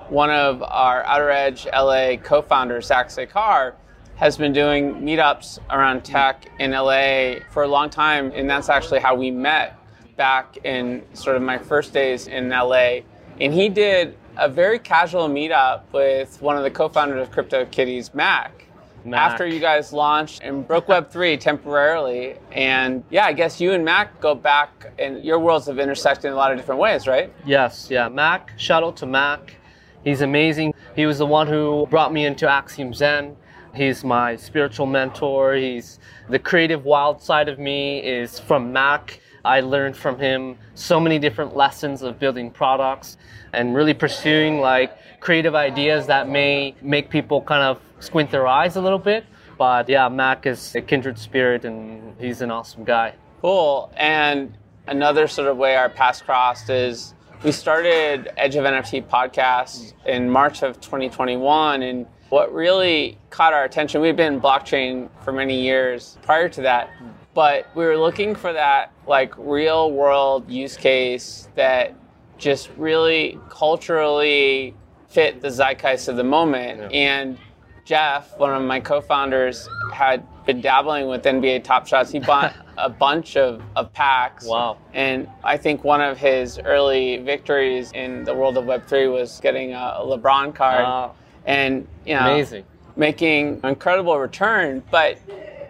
[0.10, 3.74] one of our Outer Edge LA co-founders, Zach Sekar,
[4.16, 9.00] has been doing meetups around tech in LA for a long time, and that's actually
[9.00, 9.78] how we met
[10.16, 13.00] back in sort of my first days in LA.
[13.40, 18.66] And he did a very casual meetup with one of the co-founders of CryptoKitties, Mac,
[19.06, 19.32] Mac.
[19.32, 22.36] after you guys launched and broke Web3 temporarily.
[22.52, 26.34] And yeah, I guess you and Mac go back, and your worlds have intersected in
[26.34, 27.32] a lot of different ways, right?
[27.46, 28.10] Yes, yeah.
[28.10, 29.56] Mac, shout out to Mac.
[30.04, 30.74] He's amazing.
[30.96, 33.38] He was the one who brought me into Axiom Zen.
[33.76, 35.54] He's my spiritual mentor.
[35.54, 36.00] He's
[36.30, 39.21] the creative wild side of me is from Mac.
[39.44, 43.18] I learned from him so many different lessons of building products
[43.54, 48.76] and really pursuing like creative ideas that may make people kind of squint their eyes
[48.76, 49.26] a little bit.
[49.58, 53.14] But yeah, Mack is a kindred spirit and he's an awesome guy.
[53.42, 53.92] Cool.
[53.96, 59.94] And another sort of way our paths crossed is we started Edge of NFT podcast
[60.06, 61.82] in March of 2021.
[61.82, 66.90] And what really caught our attention, we've been blockchain for many years prior to that,
[67.34, 71.94] but we were looking for that like real world use case that
[72.38, 74.74] just really culturally
[75.08, 76.92] fit the zeitgeist of the moment.
[76.94, 77.38] And
[77.86, 82.12] Jeff, one of my co-founders, had been dabbling with NBA Top Shots.
[82.12, 84.46] He bought a bunch of, of packs.
[84.46, 84.78] Wow.
[84.94, 89.74] And I think one of his early victories in the world of Web3 was getting
[89.74, 90.84] a LeBron card.
[90.84, 91.16] Wow.
[91.46, 92.66] And, you know, Amazing.
[92.96, 94.84] making an incredible return.
[94.90, 95.18] But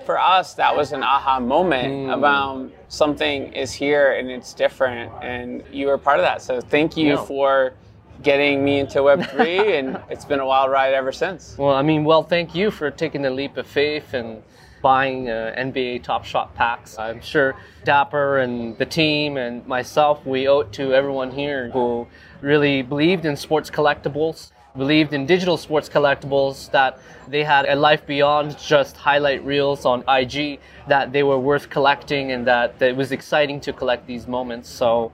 [0.05, 2.13] for us, that was an aha moment Mm.
[2.13, 5.11] about something is here and it's different.
[5.21, 6.41] And you were part of that.
[6.41, 7.25] So thank you Yeah.
[7.25, 7.73] for
[8.23, 9.73] getting me into Web3.
[9.79, 11.55] and it's been a wild ride ever since.
[11.57, 14.43] Well, I mean, well, thank you for taking the leap of faith and
[14.81, 16.97] buying uh, NBA Top Shot packs.
[16.97, 22.07] I'm sure Dapper and the team and myself, we owe it to everyone here who
[22.41, 28.05] really believed in sports collectibles, believed in digital sports collectibles, that they had a life
[28.05, 33.11] beyond just highlight reels on IG, that they were worth collecting and that, it was
[33.11, 34.69] exciting to collect these moments.
[34.69, 35.11] So,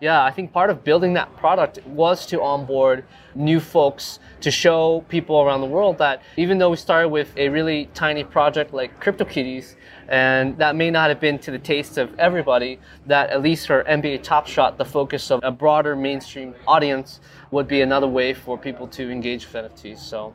[0.00, 5.04] yeah, I think part of building that product was to onboard new folks to show
[5.08, 9.02] people around the world that even though we started with a really tiny project like
[9.02, 9.74] CryptoKitties,
[10.08, 13.82] and that may not have been to the taste of everybody, that at least for
[13.84, 18.56] NBA Top Shot, the focus of a broader mainstream audience would be another way for
[18.56, 19.98] people to engage with NFTs.
[19.98, 20.34] So,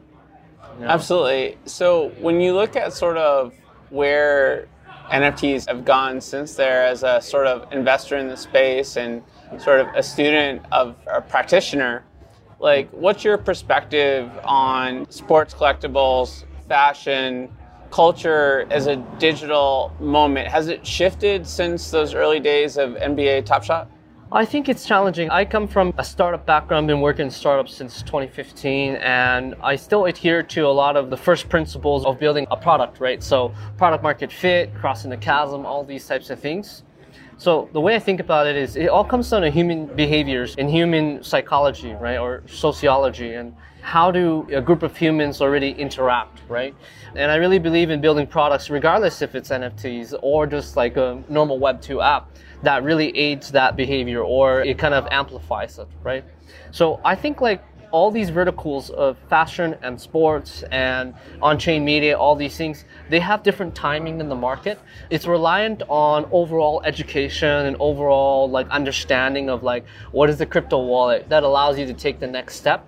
[0.77, 0.91] you know.
[0.91, 1.57] Absolutely.
[1.65, 3.53] So when you look at sort of
[3.89, 4.67] where
[5.09, 9.21] NFTs have gone since there as a sort of investor in the space and
[9.57, 12.03] sort of a student of a practitioner,
[12.59, 17.51] like what's your perspective on sports collectibles, fashion,
[17.91, 20.47] culture as a digital moment?
[20.47, 23.91] Has it shifted since those early days of NBA Top Shot?
[24.33, 25.29] I think it's challenging.
[25.29, 30.05] I come from a startup background, been working in startups since 2015, and I still
[30.05, 33.21] adhere to a lot of the first principles of building a product, right?
[33.21, 36.83] So, product market fit, crossing the chasm, all these types of things.
[37.35, 40.55] So, the way I think about it is it all comes down to human behaviors
[40.57, 42.17] and human psychology, right?
[42.17, 46.73] Or sociology, and how do a group of humans already interact, right?
[47.13, 51.21] And I really believe in building products, regardless if it's NFTs or just like a
[51.27, 52.29] normal Web2 app,
[52.63, 56.23] that really aids that behavior or it kind of amplifies it, right?
[56.71, 62.35] So I think like all these verticals of fashion and sports and on-chain media, all
[62.35, 64.79] these things, they have different timing in the market.
[65.09, 70.81] It's reliant on overall education and overall like understanding of like what is the crypto
[70.81, 72.85] wallet that allows you to take the next step.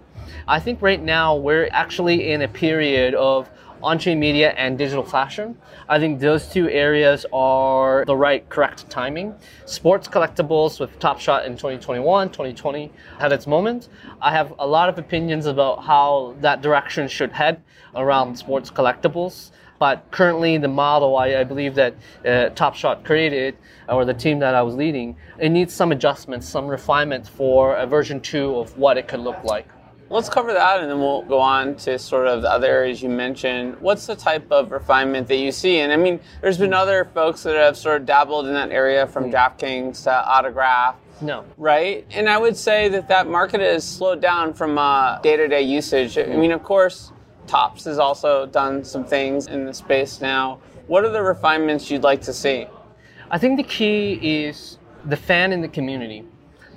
[0.48, 3.50] I think right now we're actually in a period of
[3.84, 5.58] on-chain media and digital fashion.
[5.90, 9.36] I think those two areas are the right correct timing.
[9.66, 13.90] Sports collectibles with Top Shot in 2021, 2020 had its moment.
[14.22, 17.62] I have a lot of opinions about how that direction should head
[17.94, 19.52] around sports collectibles.
[19.80, 23.58] But currently, the model I, I believe that uh, Top Shot created,
[23.90, 27.86] or the team that I was leading, it needs some adjustments, some refinement for a
[27.86, 29.68] version two of what it could look like.
[30.10, 33.10] Let's cover that and then we'll go on to sort of the other areas you
[33.10, 33.80] mentioned.
[33.80, 35.80] What's the type of refinement that you see?
[35.80, 39.08] And I mean, there's been other folks that have sort of dabbled in that area
[39.08, 41.46] from DraftKings to Autograph, No.
[41.58, 42.06] right?
[42.12, 46.18] And I would say that that market has slowed down from uh, day-to-day usage.
[46.18, 47.12] I mean, of course,
[47.48, 50.60] Topps has also done some things in the space now.
[50.88, 52.68] What are the refinements you'd like to see?
[53.32, 54.14] I think the key
[54.46, 56.24] is the fan in the community.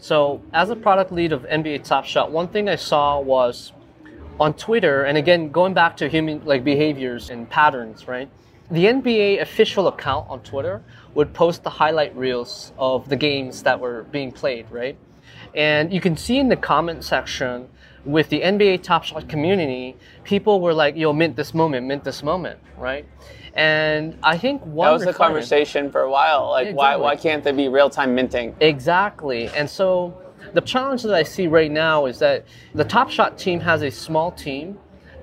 [0.00, 3.72] So, as a product lead of NBA Top Shot, one thing I saw was
[4.38, 8.28] on Twitter, and again, going back to human like behaviors and patterns, right?
[8.70, 10.82] The NBA official account on Twitter
[11.14, 14.98] would post the highlight reels of the games that were being played, right?
[15.54, 17.68] And you can see in the comment section
[18.04, 22.22] with the NBA Top Shot community, people were like, "Yo, mint this moment, mint this
[22.22, 23.06] moment," right?
[23.56, 26.50] And I think one that was the conversation for a while.
[26.50, 28.54] Like, Yeah, why why can't there be real time minting?
[28.60, 29.48] Exactly.
[29.48, 30.14] And so
[30.52, 32.44] the challenge that I see right now is that
[32.74, 34.78] the Top Shot team has a small team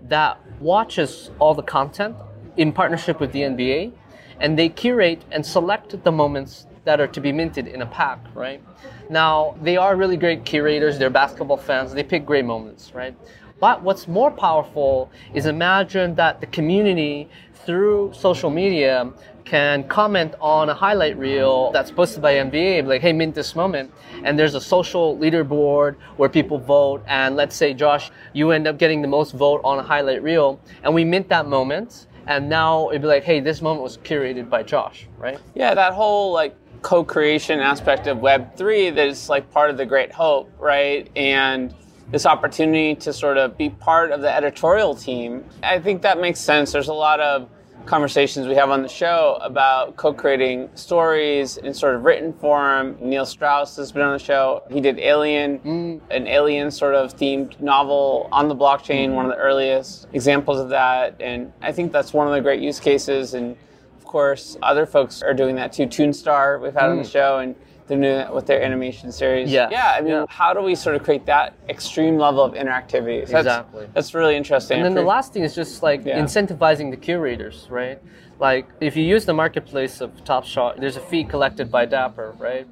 [0.07, 2.15] that watches all the content
[2.57, 3.93] in partnership with the NBA
[4.39, 8.19] and they curate and select the moments that are to be minted in a pack,
[8.34, 8.61] right?
[9.09, 13.15] Now, they are really great curators, they're basketball fans, they pick great moments, right?
[13.59, 17.29] But what's more powerful is imagine that the community
[17.66, 19.11] through social media
[19.45, 23.91] can comment on a highlight reel that's posted by NBA, like, hey, mint this moment.
[24.24, 27.03] And there's a social leaderboard where people vote.
[27.07, 30.59] And let's say, Josh, you end up getting the most vote on a highlight reel,
[30.84, 32.07] and we mint that moment.
[32.26, 35.39] And now it'd be like, hey, this moment was curated by Josh, right?
[35.55, 39.86] Yeah, that whole like co-creation aspect of Web three that is like part of the
[39.86, 41.09] Great Hope, right?
[41.18, 41.76] And
[42.11, 45.43] this opportunity to sort of be part of the editorial team.
[45.64, 46.72] I think that makes sense.
[46.72, 47.49] There's a lot of
[47.86, 52.97] conversations we have on the show about co-creating stories in sort of written form.
[53.01, 54.63] Neil Strauss has been on the show.
[54.71, 56.01] He did Alien, mm.
[56.09, 59.15] an alien sort of themed novel on the blockchain, mm.
[59.15, 61.15] one of the earliest examples of that.
[61.19, 63.34] And I think that's one of the great use cases.
[63.34, 63.57] And
[63.97, 65.88] of course, other folks are doing that too.
[65.88, 67.11] Toonstar, we've had on the mm.
[67.11, 67.55] show, and
[67.88, 69.51] they're doing that with their animation series.
[69.51, 69.69] Yeah.
[69.69, 70.25] Yeah, I mean, Yeah.
[70.29, 73.25] how do we sort of create that extreme level of interactivity?
[73.27, 73.88] So that's- Exactly.
[73.93, 74.77] That's really interesting.
[74.77, 76.19] And then the last thing is just like Yeah.
[76.19, 77.99] incentivizing the curators, right?
[78.39, 82.34] Like if you use the marketplace of Top Shot, there's a fee collected by Dapper,
[82.39, 82.67] right?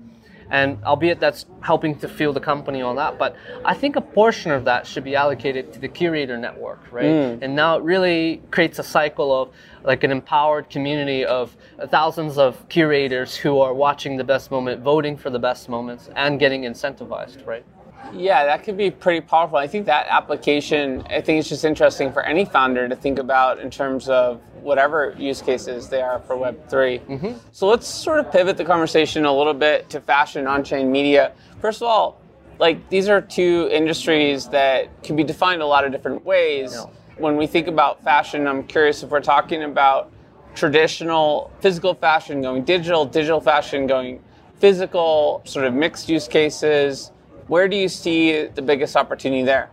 [0.51, 4.51] And albeit that's helping to fuel the company on that, but I think a portion
[4.51, 7.05] of that should be allocated to the curator network, right?
[7.05, 7.39] Mm.
[7.41, 9.49] And now it really creates a cycle of
[9.83, 11.55] like an empowered community of
[11.87, 16.37] thousands of curators who are watching the best moment, voting for the best moments, and
[16.37, 17.65] getting incentivized, right?
[18.13, 19.57] Yeah, that could be pretty powerful.
[19.57, 23.59] I think that application, I think it's just interesting for any founder to think about
[23.59, 27.05] in terms of whatever use cases they are for Web3.
[27.05, 27.37] Mm-hmm.
[27.51, 31.33] So let's sort of pivot the conversation a little bit to fashion on chain media.
[31.59, 32.21] First of all,
[32.59, 36.73] like these are two industries that can be defined a lot of different ways.
[36.73, 36.85] Yeah.
[37.17, 40.11] When we think about fashion, I'm curious if we're talking about
[40.53, 44.21] traditional physical fashion going digital, digital fashion going
[44.59, 47.11] physical, sort of mixed use cases.
[47.51, 49.69] Where do you see the biggest opportunity there?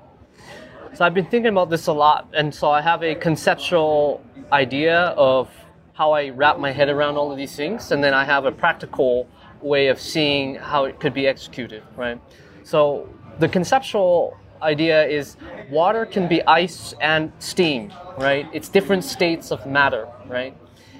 [0.95, 4.21] So I've been thinking about this a lot, and so I have a conceptual
[4.51, 5.49] idea of
[5.93, 8.51] how I wrap my head around all of these things, and then I have a
[8.51, 9.29] practical
[9.63, 12.21] way of seeing how it could be executed, right?
[12.65, 13.09] So
[13.39, 15.37] the conceptual idea is
[15.71, 18.49] water can be ice and steam, right?
[18.53, 20.57] It's different states of matter, right?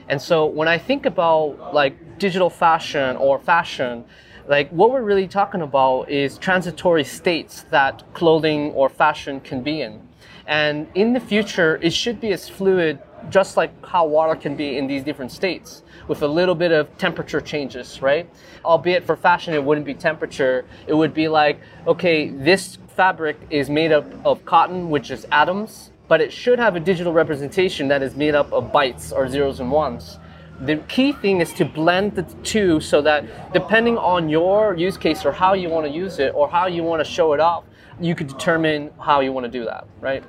[0.09, 4.05] And so when I think about like digital fashion or fashion,
[4.49, 9.83] like what we're really talking about is transitory states that clothing or fashion can be
[9.83, 10.01] in.
[10.47, 14.79] And in the future, it should be as fluid just like how water can be
[14.79, 18.31] in these different states with a little bit of temperature changes, right?
[18.65, 20.65] Albeit for fashion, it wouldn't be temperature.
[20.87, 25.91] It would be like, okay, this fabric is made up of cotton, which is atoms,
[26.09, 29.61] but it should have a digital representation that is made up of bytes or zeros
[29.61, 30.19] and ones.
[30.61, 35.25] The key thing is to blend the two so that depending on your use case
[35.25, 37.65] or how you want to use it or how you want to show it off,
[38.01, 40.25] you could determine how you want to do that, right?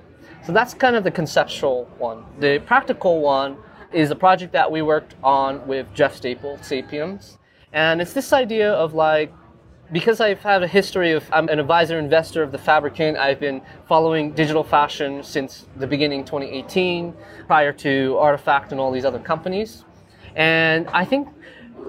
[0.46, 2.26] So that's kind of the conceptual one.
[2.40, 3.58] The practical one
[3.92, 7.40] is a project that we worked on with Jeff Staple, Sapiens.
[7.74, 9.34] And it's this idea of like,
[9.92, 13.64] because I've had a history of, I'm an advisor investor of the Fabricant, I've been
[13.88, 17.16] following digital fashion since the beginning 2018,
[17.48, 19.86] prior to RTFKT and all these other companies.
[20.36, 21.28] And I think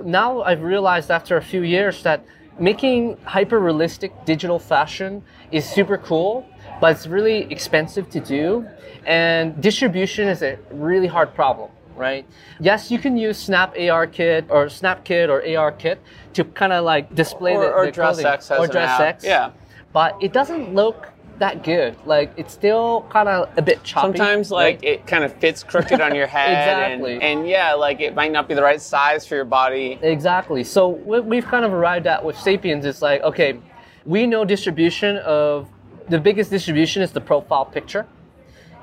[0.04, 2.24] now I've realized after a few years that
[2.58, 6.46] making hyper realistic digital fashion is super cool,
[6.80, 8.66] but it's really expensive to do.
[9.06, 12.26] And distribution is a really hard problem, right?
[12.60, 16.00] Yes, you can use Snap AR Kit or Snap Kit or AR Kit
[16.34, 18.26] to kind of like display Or, the, or the clothing.
[18.26, 19.24] DressX has or DressX.
[19.24, 19.52] Yeah.
[19.92, 21.08] But it doesn't look
[21.40, 21.96] that good.
[22.06, 24.16] Like it's still kind of a bit choppy.
[24.16, 24.84] Sometimes, like, right?
[24.84, 26.50] it kind of fits crooked on your head.
[26.50, 27.14] Exactly.
[27.14, 29.98] And, and yeah, like, it might not be the right size for your body.
[30.02, 30.62] Exactly.
[30.62, 33.58] So what we've kind of arrived at with Sapiens is like, okay,
[34.06, 35.68] we know distribution of
[36.08, 38.06] the biggest distribution is the profile picture.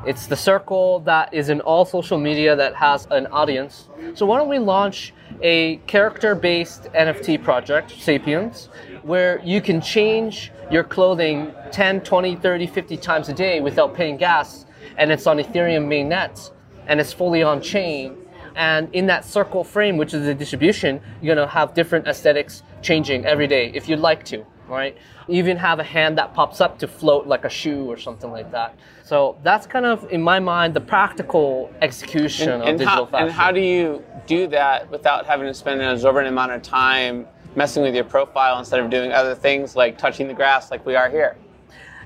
[0.05, 3.89] It's the circle that is in all social media that has an audience.
[4.13, 8.69] So why don't we launch a character-based NFT project, Sapiens,
[9.01, 14.17] where you can change your clothing 10, 20, 30, 50 times a day without paying
[14.17, 14.65] gas,
[14.97, 16.51] and it's on Ethereum mainnet,
[16.87, 18.15] and it's fully on chain.
[18.55, 23.25] And in that circle frame, which is the distribution, you're gonna have different aesthetics changing
[23.25, 24.45] every day if you'd like to.
[24.67, 24.97] Right?
[25.27, 28.31] You even have a hand that pops up to float like a shoe or something
[28.31, 28.75] like that.
[29.03, 33.11] So that's kind of, in my mind, the practical execution And, of and digital how,
[33.11, 33.27] fashion.
[33.27, 37.25] and how do you do that without having to spend an exorbitant amount of time
[37.55, 40.95] messing with your profile instead of doing other things like touching the grass like we
[40.95, 41.37] are here?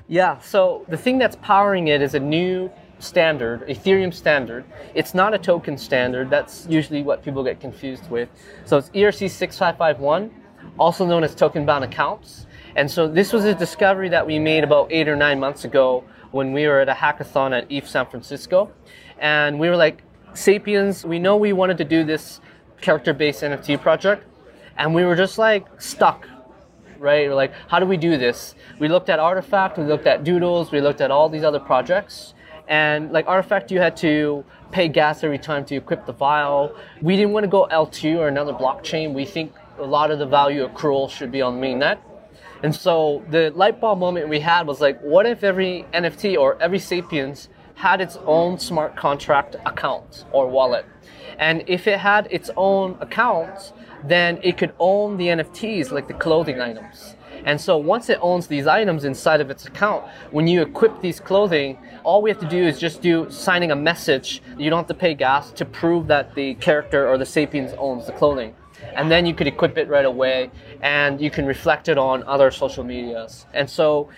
[0.08, 4.64] Yeah, so the thing that's powering it is a new standard, Ethereum standard.
[4.94, 6.30] It's not a token standard.
[6.30, 8.28] That's usually what people get confused with.
[8.64, 10.30] So it's ERC 6551,
[10.78, 12.46] also known as token bound accounts.
[12.76, 16.04] And so this was a discovery that we made about eight or nine months ago
[16.30, 18.70] when we were at a hackathon at ETH San Francisco.
[19.18, 20.02] And we were like,
[20.34, 22.40] Sapiens, we know we wanted to do this
[22.80, 24.24] character based NFT project.
[24.78, 26.26] And we were just like stuck
[27.02, 27.28] right?
[27.28, 28.54] We're like, how do we do this?
[28.78, 32.32] We looked at RTFKT, we looked at Doodles, we looked at all these other projects.
[32.68, 36.74] And like RTFKT, you had to pay gas every time to equip the vial.
[37.02, 39.12] We didn't want to go L2 or another blockchain.
[39.12, 41.98] We think a lot of the value accrual should be on mainnet.
[42.62, 46.60] And so the light bulb moment we had was like, what if every NFT or
[46.62, 50.86] every Sapiens had its own smart contract account or wallet?
[51.38, 53.72] And if it had its own account,
[54.04, 57.16] then it could own the NFTs like the clothing items.
[57.44, 61.18] And so once it owns these items inside of its account, when you equip these
[61.18, 64.40] clothing, all we have to do is just do signing a message.
[64.56, 68.06] You don't have to pay gas to prove that the character or the sapiens owns
[68.06, 68.54] the clothing.
[68.94, 70.50] And then you could equip it right away
[70.82, 73.46] and you can reflect it on other social medias.
[73.54, 74.08] And so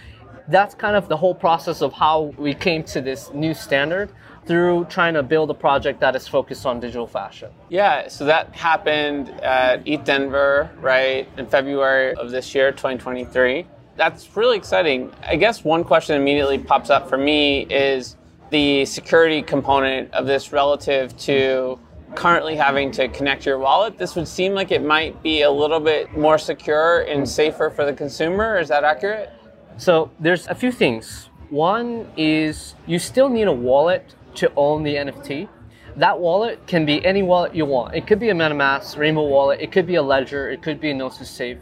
[0.48, 4.10] that's kind of the whole process of how we came to this new standard
[4.46, 7.50] through trying to build a project that is focused on digital fashion.
[7.70, 13.66] Yeah, so that happened at ETH Denver, right, in February of this year, 2023.
[13.96, 15.12] That's really exciting.
[15.22, 18.16] I guess one question immediately pops up for me is
[18.50, 21.78] the security component of this relative to
[22.14, 23.98] currently having to connect your wallet.
[23.98, 27.84] This would seem like it might be a little bit more secure and safer for
[27.84, 28.58] the consumer.
[28.58, 29.30] Is that accurate?
[29.76, 31.28] So there's a few things.
[31.50, 35.48] One is you still need a wallet to own the NFT.
[35.96, 37.94] That wallet can be any wallet you want.
[37.94, 40.90] It could be a MetaMask, Rainbow Wallet, it could be a Ledger, it could be
[40.90, 41.58] a Gnosis Safe.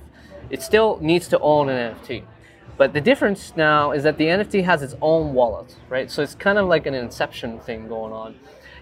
[0.48, 2.24] It still needs to own an NFT.
[2.78, 6.10] But the difference now is that the NFT has its own wallet, right?
[6.10, 8.34] So it's kind of like an inception thing going on.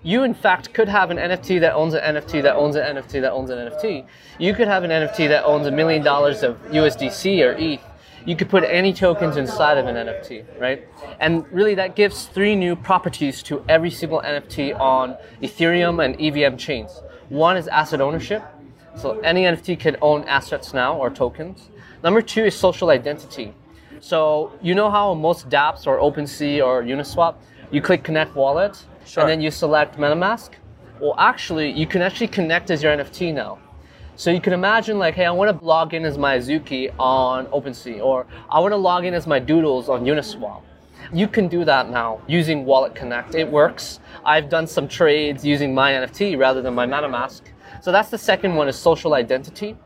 [0.03, 3.21] You, in fact, could have an NFT that owns an NFT that owns an NFT
[3.21, 4.07] that owns an NFT.
[4.39, 7.81] You could have an NFT that owns a million dollars of USDC or ETH
[8.27, 10.87] you could put any tokens inside of an NFT, right?
[11.21, 16.57] And really that gives three new properties to every single NFT on Ethereum and EVM
[16.57, 17.03] chains.
[17.29, 18.43] One is asset ownership.
[18.97, 21.71] So any NFT can own assets now or tokens.
[22.03, 23.55] Number two is social identity.
[24.01, 27.37] So you know how most dApps or OpenSea or Uniswap,
[27.71, 29.23] you click connect wallet Sure.
[29.23, 30.51] and then you select MetaMask?
[31.01, 33.59] Well, actually, you can actually connect as your NFT now.
[34.17, 37.47] So you can imagine like, hey, I want to log in as my Azuki on
[37.47, 40.63] OpenSea, or I want to log in as my Doodles on Uniswap.
[41.13, 43.35] You can do that now using Wallet Connect.
[43.35, 43.99] It works.
[44.25, 47.41] I've done some trades using my NFT rather than my MetaMask.
[47.81, 49.77] So that's the second one is social identity.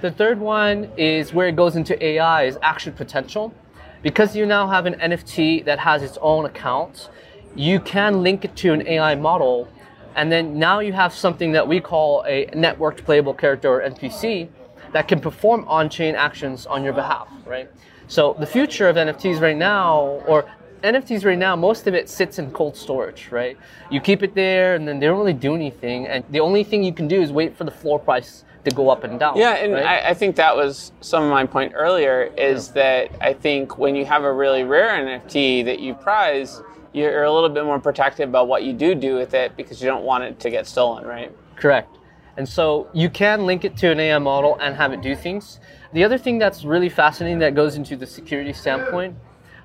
[0.00, 3.54] The third one is where it goes into AI is action potential.
[4.02, 7.10] Because you now have an NFT that has its own account,
[7.56, 9.68] you can link it to an AI model
[10.14, 14.48] and then now you have something that we call a networked playable character or NPC
[14.92, 17.68] that can perform on-chain actions on your behalf, right?
[18.08, 20.46] So the future of NFTs right now, or
[20.82, 23.58] NFTs right now, most of it sits in cold storage, right?
[23.90, 26.06] You keep it there and then they don't really do anything.
[26.06, 28.88] And the only thing you can do is wait for the floor price to go
[28.88, 29.36] up and down.
[29.36, 29.84] Yeah, and right?
[29.84, 33.94] I, I think that was some of my point earlier is that I think when
[33.94, 36.62] you have a really rare NFT that you prize,
[36.96, 39.86] you're a little bit more protective about what you do do with it because you
[39.86, 41.30] don't want it to get stolen, right?
[41.54, 41.98] Correct.
[42.38, 45.60] And so you can link it to an AI model and have it do things.
[45.92, 49.14] The other thing that's really fascinating that goes into the security standpoint,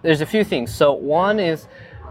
[0.02, 0.74] there's a few things.
[0.74, 1.68] So one is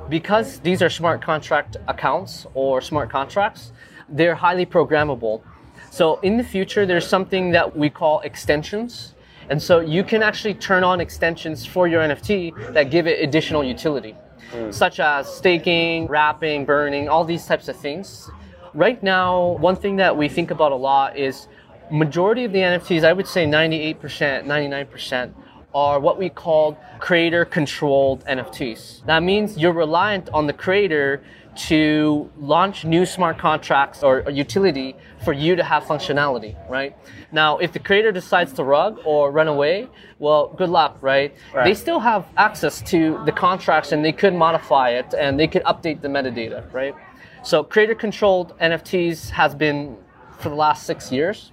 [0.08, 3.72] because these are smart contract accounts or smart contracts,
[4.08, 5.42] they're highly programmable.
[5.90, 9.14] So in the future, there's something that we call extensions.
[9.50, 13.64] And so you can actually turn on extensions for your NFT that give it additional
[13.64, 14.14] utility,
[14.52, 14.74] Mm.
[14.74, 18.28] such as staking, wrapping, burning, all these types of things.
[18.74, 21.46] Right now, one thing that we think about a lot is
[21.90, 25.32] majority of the NFTs, I would say 98%, 99%,
[25.72, 29.06] are what we call creator controlled NFTs.
[29.06, 31.22] That means you're reliant on the creator
[31.56, 36.96] to launch new smart contracts or, or utility for you to have functionality, right?
[37.32, 39.88] Now, if the creator decides to rug or run away,
[40.18, 41.34] well, good luck, right?
[41.54, 41.64] Right.
[41.64, 45.64] They still have access to the contracts and they could modify it and they could
[45.64, 46.94] update the metadata, right?
[47.42, 49.96] So creator controlled NFTs has been
[50.38, 51.52] for the last six years.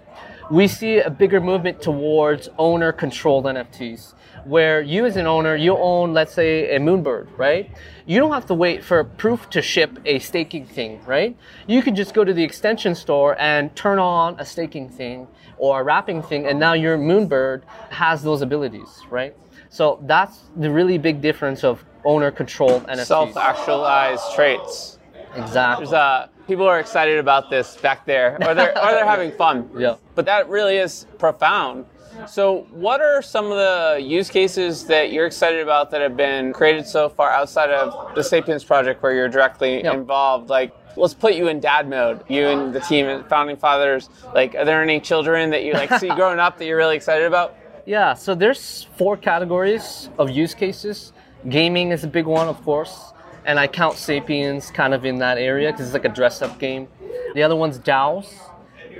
[0.49, 4.13] We see a bigger movement towards owner controlled NFTs
[4.45, 7.69] where you as an owner, you own, let's say, a Moonbird, right?
[8.05, 11.37] You don't have to wait for proof to ship a staking thing, right?
[11.67, 15.27] You can just go to the extension store and turn on a staking thing
[15.57, 19.35] or a wrapping thing, and now your Moonbird has those abilities, right?
[19.69, 23.05] So that's the really big difference of owner controlled NFTs.
[23.05, 24.97] Self-actualized traits.
[25.35, 25.85] Exactly.
[25.85, 29.69] There's uh, people are excited about this back there, or they're or they're having fun.
[29.77, 29.95] Yeah.
[30.15, 31.85] But that really is profound.
[32.27, 36.51] So, what are some of the use cases that you're excited about that have been
[36.51, 39.93] created so far outside of the Sapiens project where you're directly Yeah.
[39.93, 40.49] involved?
[40.49, 44.09] Like, let's put you in dad mode, you and the team and founding fathers.
[44.33, 47.25] Like, are there any children that you like see growing up that you're really excited
[47.27, 47.55] about?
[47.85, 51.13] Yeah, so there's four categories of use cases.
[51.47, 53.13] Gaming is a big one, of course,
[53.47, 56.87] and I count Sapiens kind of in that area because it's like a dress-up game.
[57.33, 58.29] The other one's DAOs.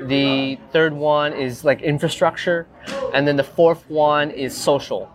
[0.08, 2.66] The third one is like infrastructure,
[3.14, 5.12] and then the fourth one is social.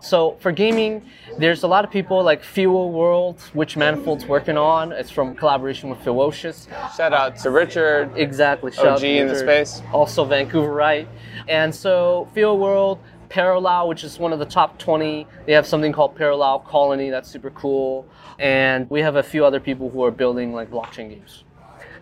[0.00, 1.04] So for gaming,
[1.38, 4.90] there's a lot of people like Fuel World, which Manifold's working on.
[4.90, 6.66] It's from collaboration with Ferocious.
[6.96, 8.10] Shout out to Richard.
[8.16, 8.72] Exactly.
[8.72, 9.80] shout out OG to in the space.
[9.92, 11.06] Also Vancouver, right?
[11.46, 12.98] And so Field World,
[13.32, 15.26] Parallel, which is one of the top 20.
[15.46, 17.08] They have something called Parallel Colony.
[17.08, 18.06] That's super cool.
[18.38, 21.44] And we have a few other people who are building like blockchain games.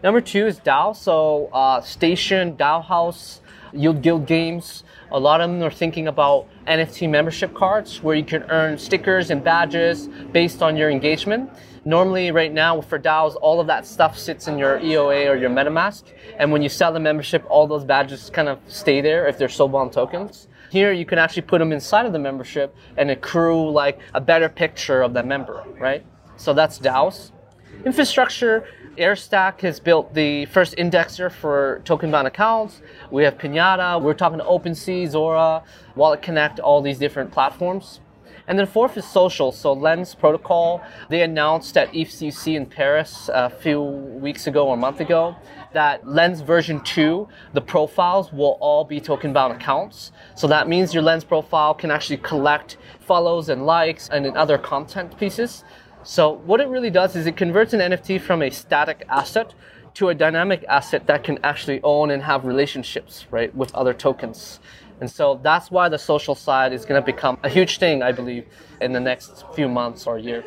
[0.02, 0.96] Number two is DAO.
[0.96, 3.38] So uh, Station, DAOhaus,
[3.72, 4.82] Yield Guild Games.
[5.12, 9.30] A lot of them are thinking about NFT membership cards where you can earn stickers
[9.30, 11.48] and badges based on your engagement.
[11.84, 15.48] Normally, right now for DAOs, all of that stuff sits in your EOA or your
[15.48, 16.02] MetaMask.
[16.40, 19.46] And when you sell the membership, all those badges kind of stay there if they're
[19.46, 20.48] Soulbound tokens.
[20.70, 24.48] Here, you can actually put them inside of the membership and accrue like a better
[24.48, 26.06] picture of that member, right?
[26.36, 27.32] So that's DAOs.
[27.84, 28.64] Infrastructure,
[28.96, 32.82] Airstack has built the first indexer for token bound accounts.
[33.10, 35.64] We have Pinata, we're talking to OpenSea, Zora,
[35.96, 38.00] Wallet Connect, all these different platforms.
[38.46, 39.52] And then fourth is social.
[39.52, 44.76] So Lens Protocol, they announced at EthCC in Paris a few weeks ago or a
[44.76, 45.36] month ago
[45.72, 50.10] that Lens version 2, the profiles will all be token bound accounts.
[50.40, 54.56] So that means your Lens profile can actually collect follows and likes and then other
[54.56, 55.64] content pieces.
[56.02, 59.52] So what it really does is it converts an NFT from a static asset
[59.92, 64.60] to a dynamic asset that can actually own and have relationships, right, with other tokens.
[65.02, 68.12] And so that's why the social side is going to become a huge thing, I
[68.12, 68.46] believe,
[68.80, 70.42] in the next few months or year.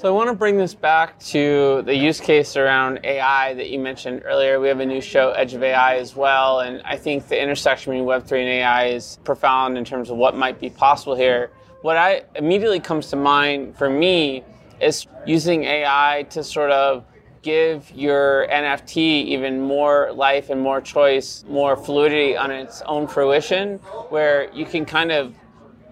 [0.00, 3.78] So I want to bring this back to the use case around AI that you
[3.78, 4.60] mentioned earlier.
[4.60, 7.92] We have a new show, Edge of AI, as well, and I think the intersection
[7.92, 11.50] between Web3 and AI is profound in terms of what might be possible here.
[11.82, 14.44] What I immediately comes to mind for me
[14.80, 17.04] is using AI to sort of
[17.42, 23.78] give your NFT even more life and more choice, more fluidity on its own fruition,
[24.08, 25.34] where you can kind of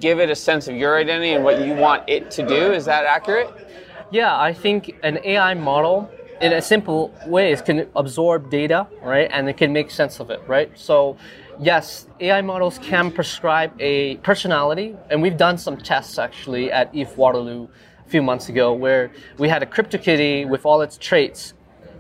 [0.01, 2.73] give it a sense of your identity and what you want it to do.
[2.73, 3.68] Is that accurate?
[4.11, 9.29] Yeah, I think an AI model, in a simple way, is can absorb data, right,
[9.31, 10.71] and it can make sense of it, right?
[10.79, 11.19] So,
[11.61, 17.19] yes, AI models can prescribe a personality, and we've done some tests actually at ETH
[17.19, 17.69] Waterloo
[18.07, 21.53] a few months ago, where we had a CryptoKitty with all its traits,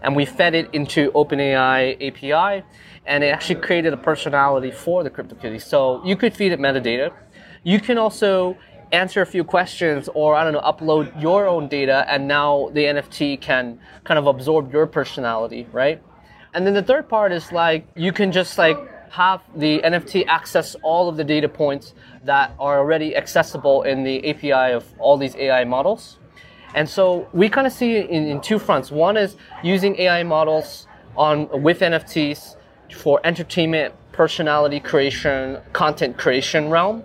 [0.03, 2.65] and we fed it into OpenAI API,
[3.05, 5.61] and it actually created a personality for the CryptoKitty.
[5.61, 7.13] So you could feed it metadata.
[7.65, 8.57] You can also
[8.93, 12.85] answer a few questions or I don't know, upload your own data and now the
[12.85, 16.03] NFT can kind of absorb your personality, right?
[16.55, 18.79] And then the third part is like you can just like
[19.11, 24.29] have the NFT access all of the data points that are already accessible in the
[24.29, 26.19] API of all these AI models.
[26.75, 28.91] And so we kind of see in, in two fronts.
[28.91, 30.87] One is using AI models
[31.17, 32.57] on with NFTs
[32.95, 37.05] for entertainment, personality creation, content creation realm.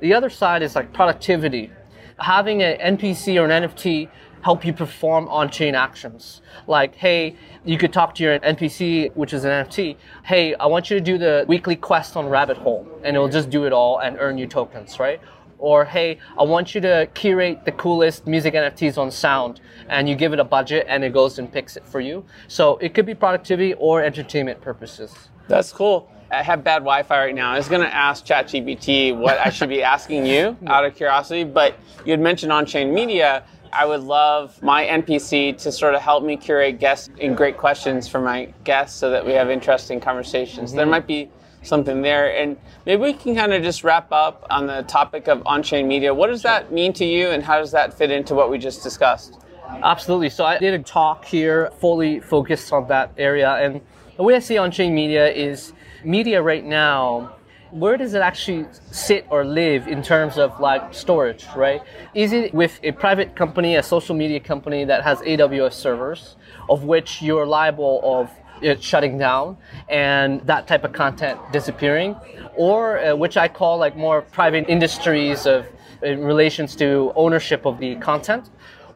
[0.00, 1.70] The other side is like productivity.
[2.18, 4.08] Having an NPC or an NFT
[4.42, 6.40] help you perform on-chain actions.
[6.66, 9.96] Like, hey, you could talk to your NPC, which is an NFT.
[10.24, 13.50] Hey, I want you to do the weekly quest on Rabbit Hole, and it'll just
[13.50, 15.20] do it all and earn you tokens, right?
[15.58, 20.14] Or hey, I want you to curate the coolest music NFTs on Sound, and you
[20.14, 22.24] give it a budget, and it goes and picks it for you.
[22.48, 25.28] So it could be productivity or entertainment purposes.
[25.48, 26.10] That's cool.
[26.30, 27.52] I have bad Wi-Fi right now.
[27.52, 31.44] I was going to ask ChatGPT what I should be asking you out of curiosity,
[31.44, 31.74] but
[32.04, 33.44] you had mentioned on-chain media.
[33.72, 38.08] I would love my NPC to sort of help me curate guests and great questions
[38.08, 40.72] for my guests so that we have interesting conversations.
[40.72, 40.90] There mm-hmm.
[40.90, 41.30] might be
[41.62, 42.36] something there.
[42.36, 42.56] And
[42.86, 46.12] maybe we can kind of just wrap up on the topic of on-chain media.
[46.12, 48.82] What does that mean to you and how does that fit into what we just
[48.82, 49.38] discussed?
[49.82, 50.30] Absolutely.
[50.30, 53.52] So I did a talk here fully focused on that area.
[53.54, 53.80] And
[54.16, 55.72] the way I see on chain media is
[56.04, 57.36] media right now
[57.70, 61.82] where does it actually sit or live in terms of like storage, right?
[62.14, 66.36] Is it with a private company, a social media company that has AWS servers,
[66.68, 68.30] of which you're liable of
[68.60, 69.56] it shutting down
[69.88, 72.16] and that type of content disappearing,
[72.56, 75.66] or uh, which I call like more private industries of
[76.02, 78.50] in relations to ownership of the content?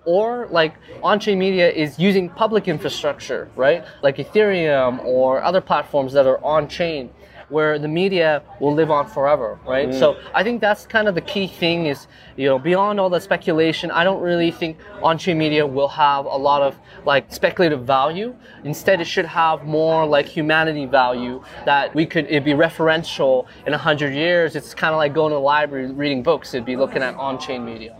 [0.04, 3.84] Or like on-chain media is using public infrastructure, right?
[4.02, 7.10] Like Ethereum or other platforms that are on-chain
[7.48, 9.90] where the media will live on forever, right?
[9.90, 9.98] Mm.
[9.98, 13.20] So I think that's kind of the key thing is, you know, beyond all the
[13.20, 18.34] speculation, I don't really think on-chain media will have a lot of like speculative value.
[18.64, 23.74] Instead, it should have more like humanity value that we could, it'd be referential in
[23.74, 24.56] a hundred years.
[24.56, 26.54] It's kind of like going to the library reading books.
[26.54, 27.96] It'd be looking at on-chain media.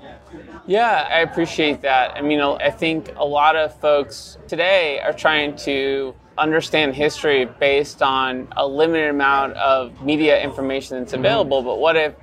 [0.67, 2.17] Yeah, I appreciate that.
[2.17, 8.03] I mean, I think a lot of folks today are trying to understand history based
[8.03, 11.21] on a limited amount of media information that's mm-hmm.
[11.21, 11.63] available.
[11.63, 12.15] But what if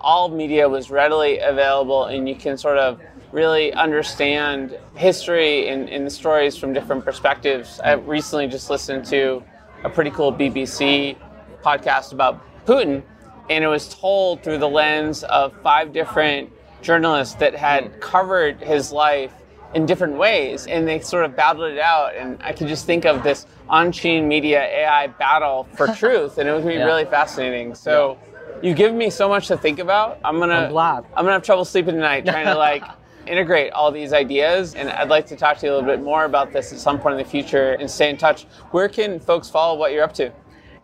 [0.00, 3.00] all media was readily available and you can sort of
[3.32, 7.80] really understand history and, and the stories from different perspectives?
[7.80, 9.42] I recently just listened to
[9.84, 11.16] a pretty cool BBC
[11.62, 13.02] podcast about Putin,
[13.50, 16.50] and it was told through the lens of five different
[16.84, 17.98] journalists that had hmm.
[17.98, 19.32] covered his life
[19.74, 22.14] in different ways, and they sort of battled it out.
[22.14, 26.52] And I could just think of this on-chain media AI battle for truth, and it
[26.52, 26.84] was be yeah.
[26.84, 27.74] really fascinating.
[27.74, 28.18] So.
[28.62, 28.68] Yeah.
[28.68, 30.20] you give me so much to think about.
[30.24, 30.54] I'm gonna.
[30.54, 31.04] I'm glad.
[31.16, 32.84] I'm gonna have trouble sleeping tonight trying to like
[33.26, 34.74] integrate all these ideas.
[34.74, 36.98] And I'd like to talk to you a little bit more about this at some
[36.98, 38.44] point in the future and stay in touch.
[38.70, 40.32] Where can folks follow what you're up to?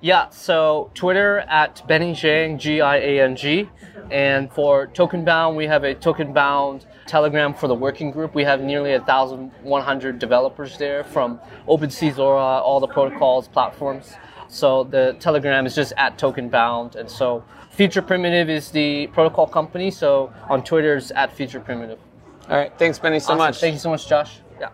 [0.03, 3.69] Yeah, so Twitter at Benny Giang, G I A N G.
[4.11, 8.35] And for Token Bound, we have a Token Bound Telegram for the working group.
[8.35, 11.39] We have nearly 1,100 developers there from
[11.69, 14.15] OpenSea Zora, all the protocols, platforms.
[14.49, 16.97] So the Telegram is just at Token Bound.
[16.97, 19.91] And so Future Primitive is the protocol company.
[19.91, 21.99] So on Twitter it's at Future Primitive.
[22.49, 22.73] All right.
[22.79, 23.39] Thanks, Benny, so awesome.
[23.39, 23.61] much.
[23.61, 24.41] Thank you so much, Josh.
[24.59, 24.71] Yeah.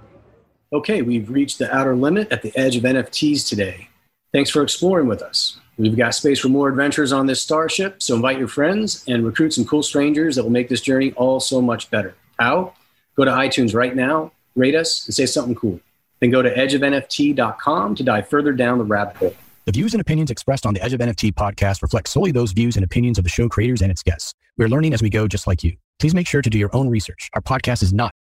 [0.72, 3.89] Okay, we've reached the outer limit at the edge of NFTs today.
[4.33, 5.59] Thanks for exploring with us.
[5.79, 9.53] We've got space for more adventures on this starship, so invite your friends and recruit
[9.53, 12.14] some cool strangers that will make this journey all so much better.
[12.39, 12.72] How?
[13.14, 15.81] Go to iTunes right now, rate us, and say something cool.
[16.20, 19.35] Then go to edgeofnft.com to dive further down the rabbit hole.
[19.66, 22.77] The views and opinions expressed on the Edge of NFT podcast reflect solely those views
[22.77, 24.33] and opinions of the show creators and its guests.
[24.57, 25.77] We're learning as we go, just like you.
[25.99, 27.31] Please make sure to do your own research.
[27.35, 28.12] Our podcast is not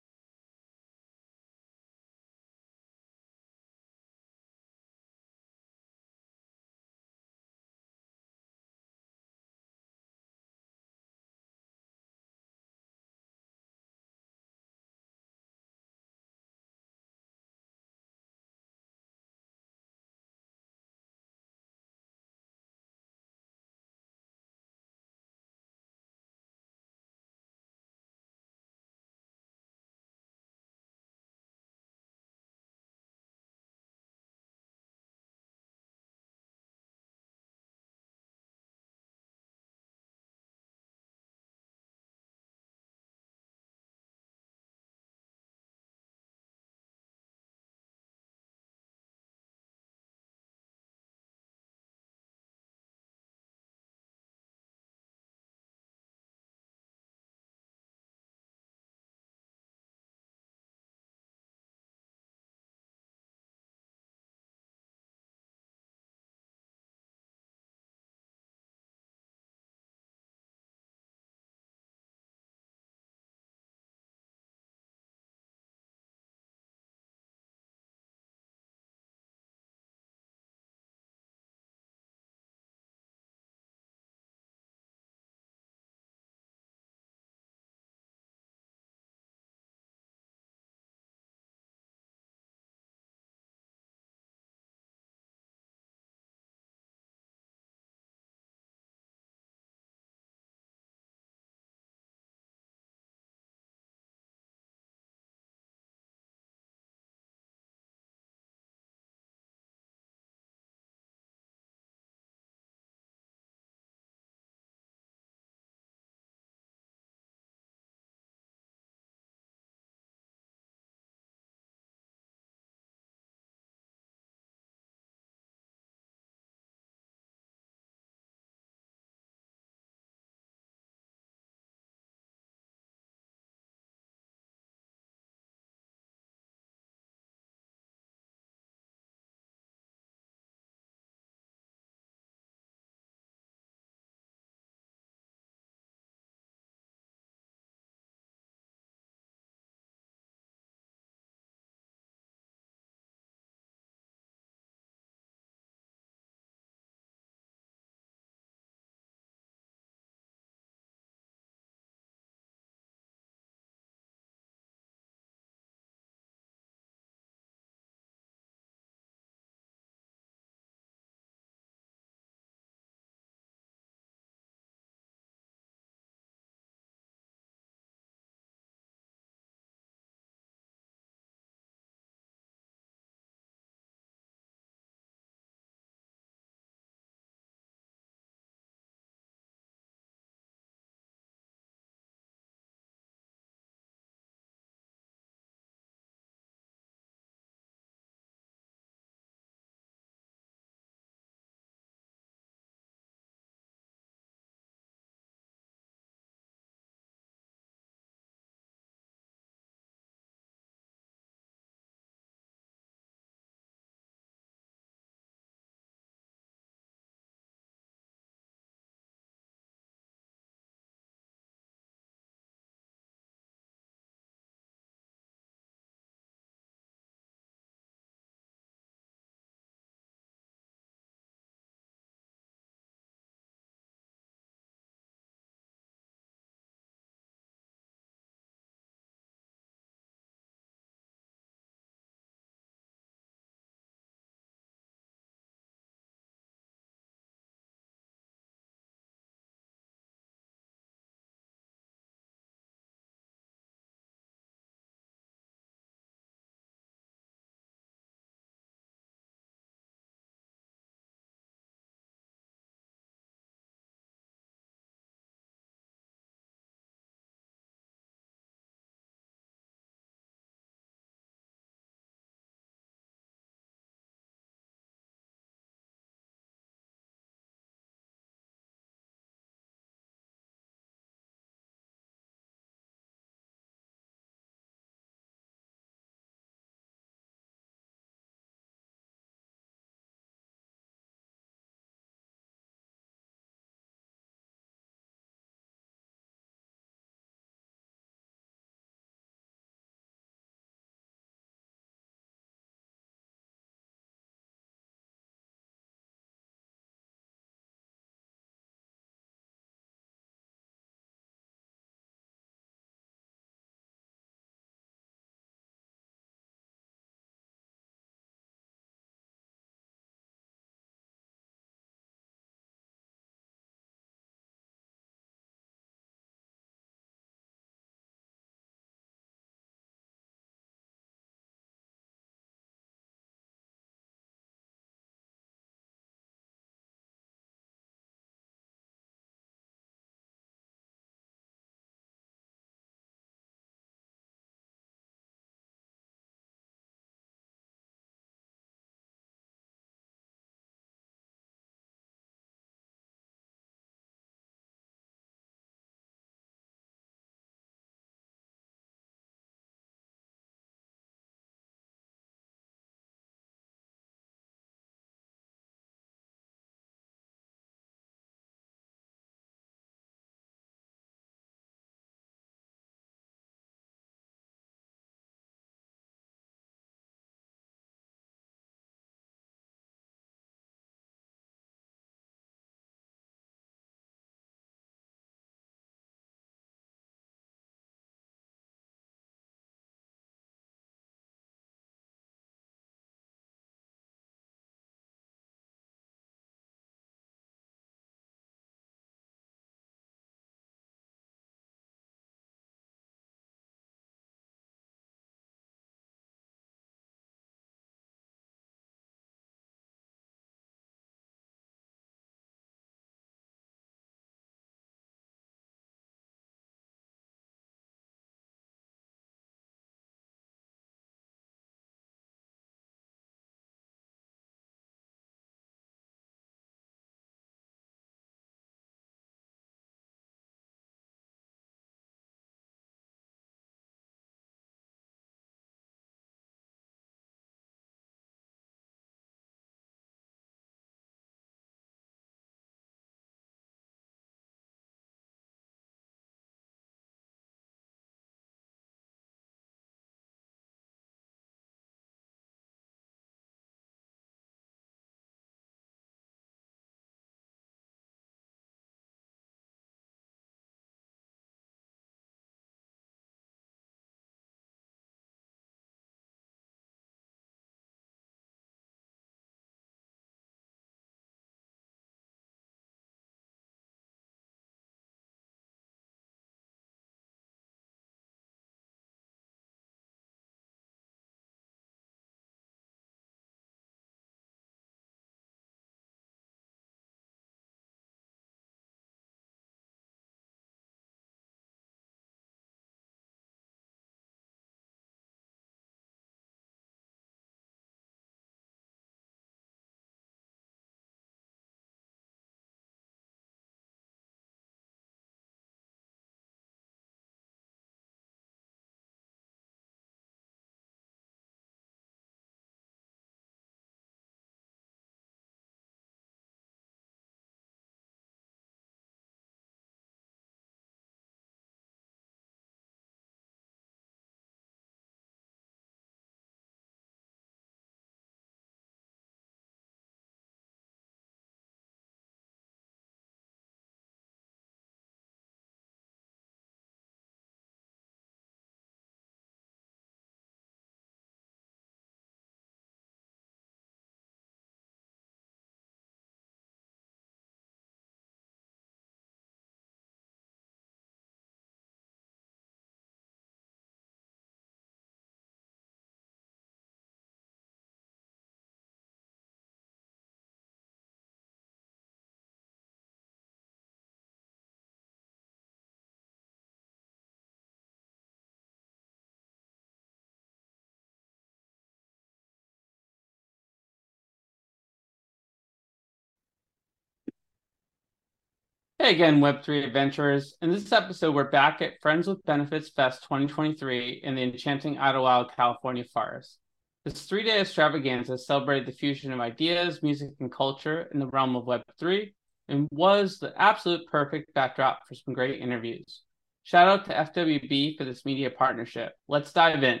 [579.06, 580.56] Hey again, Web3 adventurers.
[580.62, 585.54] In this episode, we're back at Friends with Benefits Fest 2023 in the enchanting Idlewild,
[585.54, 586.58] California forest.
[587.04, 591.54] This three day extravaganza celebrated the fusion of ideas, music, and culture in the realm
[591.54, 592.34] of Web3
[592.66, 596.22] and was the absolute perfect backdrop for some great interviews.
[596.64, 599.12] Shout out to FWB for this media partnership.
[599.28, 600.00] Let's dive in.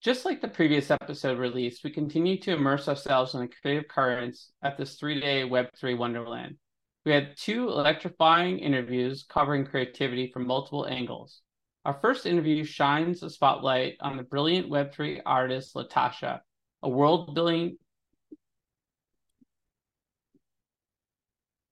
[0.00, 4.50] Just like the previous episode release, we continue to immerse ourselves in the creative currents
[4.62, 6.56] at this three day Web3 Wonderland.
[7.04, 11.42] We had two electrifying interviews covering creativity from multiple angles.
[11.84, 16.40] Our first interview shines a spotlight on the brilliant Web3 artist Latasha,
[16.82, 17.76] a world building.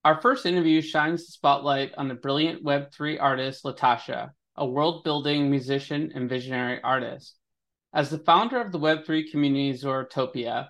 [0.05, 5.49] Our first interview shines the spotlight on the brilliant Web3 artist Latasha, a world building
[5.49, 7.39] musician and visionary artist.
[7.95, 10.69] As the founder of the Web3 community Zoratopia,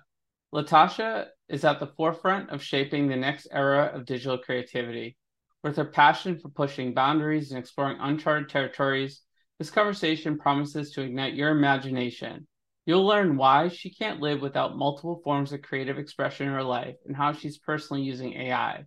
[0.53, 5.17] Latasha is at the forefront of shaping the next era of digital creativity.
[5.63, 9.21] With her passion for pushing boundaries and exploring uncharted territories,
[9.59, 12.47] this conversation promises to ignite your imagination.
[12.85, 16.95] You'll learn why she can't live without multiple forms of creative expression in her life
[17.05, 18.83] and how she's personally using AI.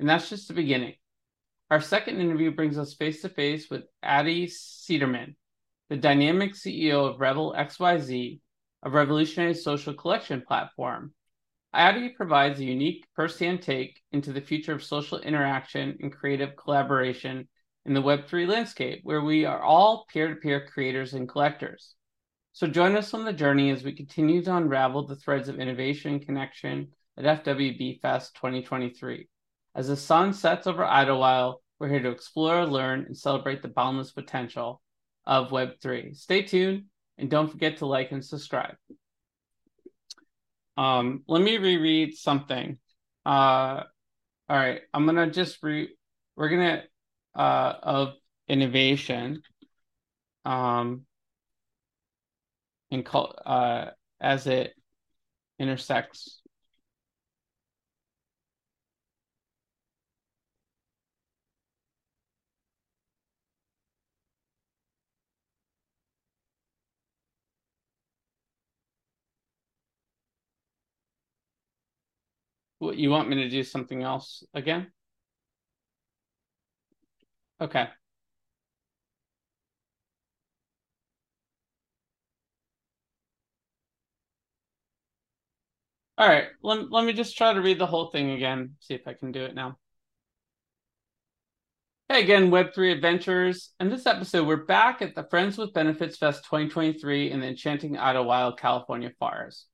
[0.00, 0.94] And that's just the beginning.
[1.70, 5.34] Our second interview brings us face to face with Adi Cederman,
[5.90, 8.40] the dynamic CEO of Revel XYZ,
[8.82, 11.12] a revolutionary social collection platform.
[11.72, 17.48] Adi provides a unique first-hand take into the future of social interaction and creative collaboration
[17.84, 21.94] in the Web3 landscape, where we are all peer to peer creators and collectors.
[22.52, 26.12] So join us on the journey as we continue to unravel the threads of innovation
[26.12, 26.88] and connection
[27.18, 29.28] at FWB Fest 2023.
[29.74, 34.12] As the sun sets over Idlewild, we're here to explore, learn, and celebrate the boundless
[34.12, 34.80] potential
[35.26, 36.16] of Web3.
[36.16, 36.84] Stay tuned
[37.18, 38.76] and don't forget to like and subscribe.
[40.76, 42.78] Um, let me reread something.
[43.24, 43.84] Uh,
[44.48, 45.88] all right, I'm gonna just re.
[46.36, 46.84] We're gonna
[47.34, 48.14] uh, of
[48.48, 49.42] innovation
[50.44, 51.06] um,
[52.90, 53.86] and call, uh,
[54.20, 54.74] as it
[55.58, 56.40] intersects
[72.78, 74.92] What you want me to do something else again?
[77.60, 77.88] Okay.
[86.18, 89.06] All right, let, let me just try to read the whole thing again, see if
[89.06, 89.76] I can do it now.
[92.08, 93.72] Hey again, Web3 Adventures.
[93.80, 97.98] In this episode, we're back at the Friends with Benefits Fest 2023 in the enchanting
[97.98, 99.66] Idlewild, California forest.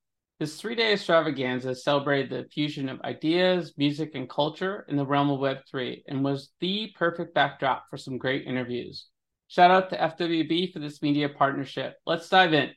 [0.42, 5.30] This three day extravaganza celebrated the fusion of ideas, music, and culture in the realm
[5.30, 9.06] of Web3 and was the perfect backdrop for some great interviews.
[9.46, 11.94] Shout out to FWB for this media partnership.
[12.06, 12.72] Let's dive in.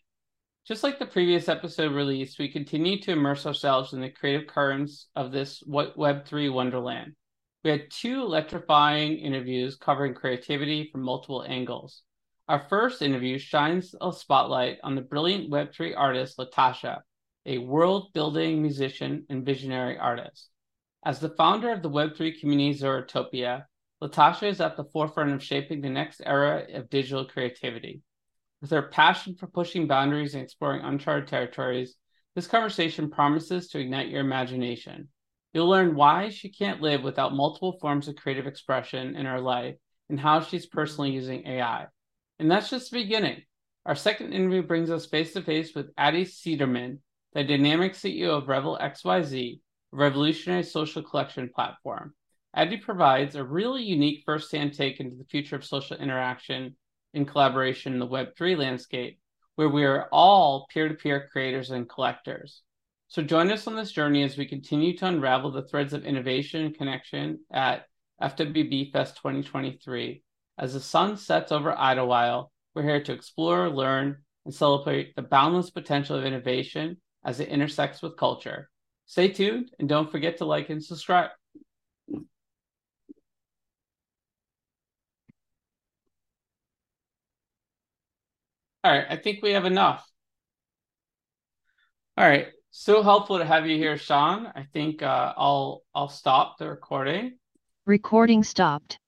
[0.68, 5.08] Just like the previous episode release, we continue to immerse ourselves in the creative currents
[5.16, 7.16] of this Web3 wonderland.
[7.64, 12.04] We had two electrifying interviews covering creativity from multiple angles.
[12.48, 17.02] Our first interview shines a spotlight on the brilliant Web3 artist Latasha,
[17.46, 20.50] a world building musician and visionary artist.
[21.06, 23.66] As the founder of the Web3 community Zoratopia,
[24.02, 28.02] Latasha is at the forefront of shaping the next era of digital creativity.
[28.62, 31.96] With her passion for pushing boundaries and exploring uncharted territories,
[32.36, 35.10] this conversation promises to ignite your imagination.
[35.54, 39.76] You'll learn why she can't live without multiple forms of creative expression in her life
[40.10, 41.86] and how she's personally using AI.
[42.40, 43.44] And that's just the beginning.
[43.86, 46.98] Our second interview brings us face to face with Adi Cederman,
[47.36, 49.60] the dynamic CEO of Revel XYZ, a
[49.92, 52.14] revolutionary social collection platform.
[52.54, 56.78] Adi provides a really unique first-hand take into the future of social interaction
[57.14, 59.20] and collaboration in the Web3 landscape,
[59.56, 62.62] where we are all peer-to-peer creators and collectors.
[63.10, 66.64] So join us on this journey as we continue to unravel the threads of innovation
[66.64, 67.86] and connection at
[68.22, 70.24] FWB Fest 2023.
[70.58, 75.70] As the sun sets over Idlewild, we're here to explore, learn, and celebrate the boundless
[75.70, 76.96] potential of innovation
[77.26, 78.70] as it intersects with culture.
[79.08, 81.32] Stay tuned and don't forget to like and subscribe.
[88.84, 90.08] All right, I think we have enough.
[92.18, 94.46] All right, so helpful to have you here, Sean.
[94.56, 97.38] I think uh, I'll I'll stop the recording.
[97.86, 99.00] Recording stopped.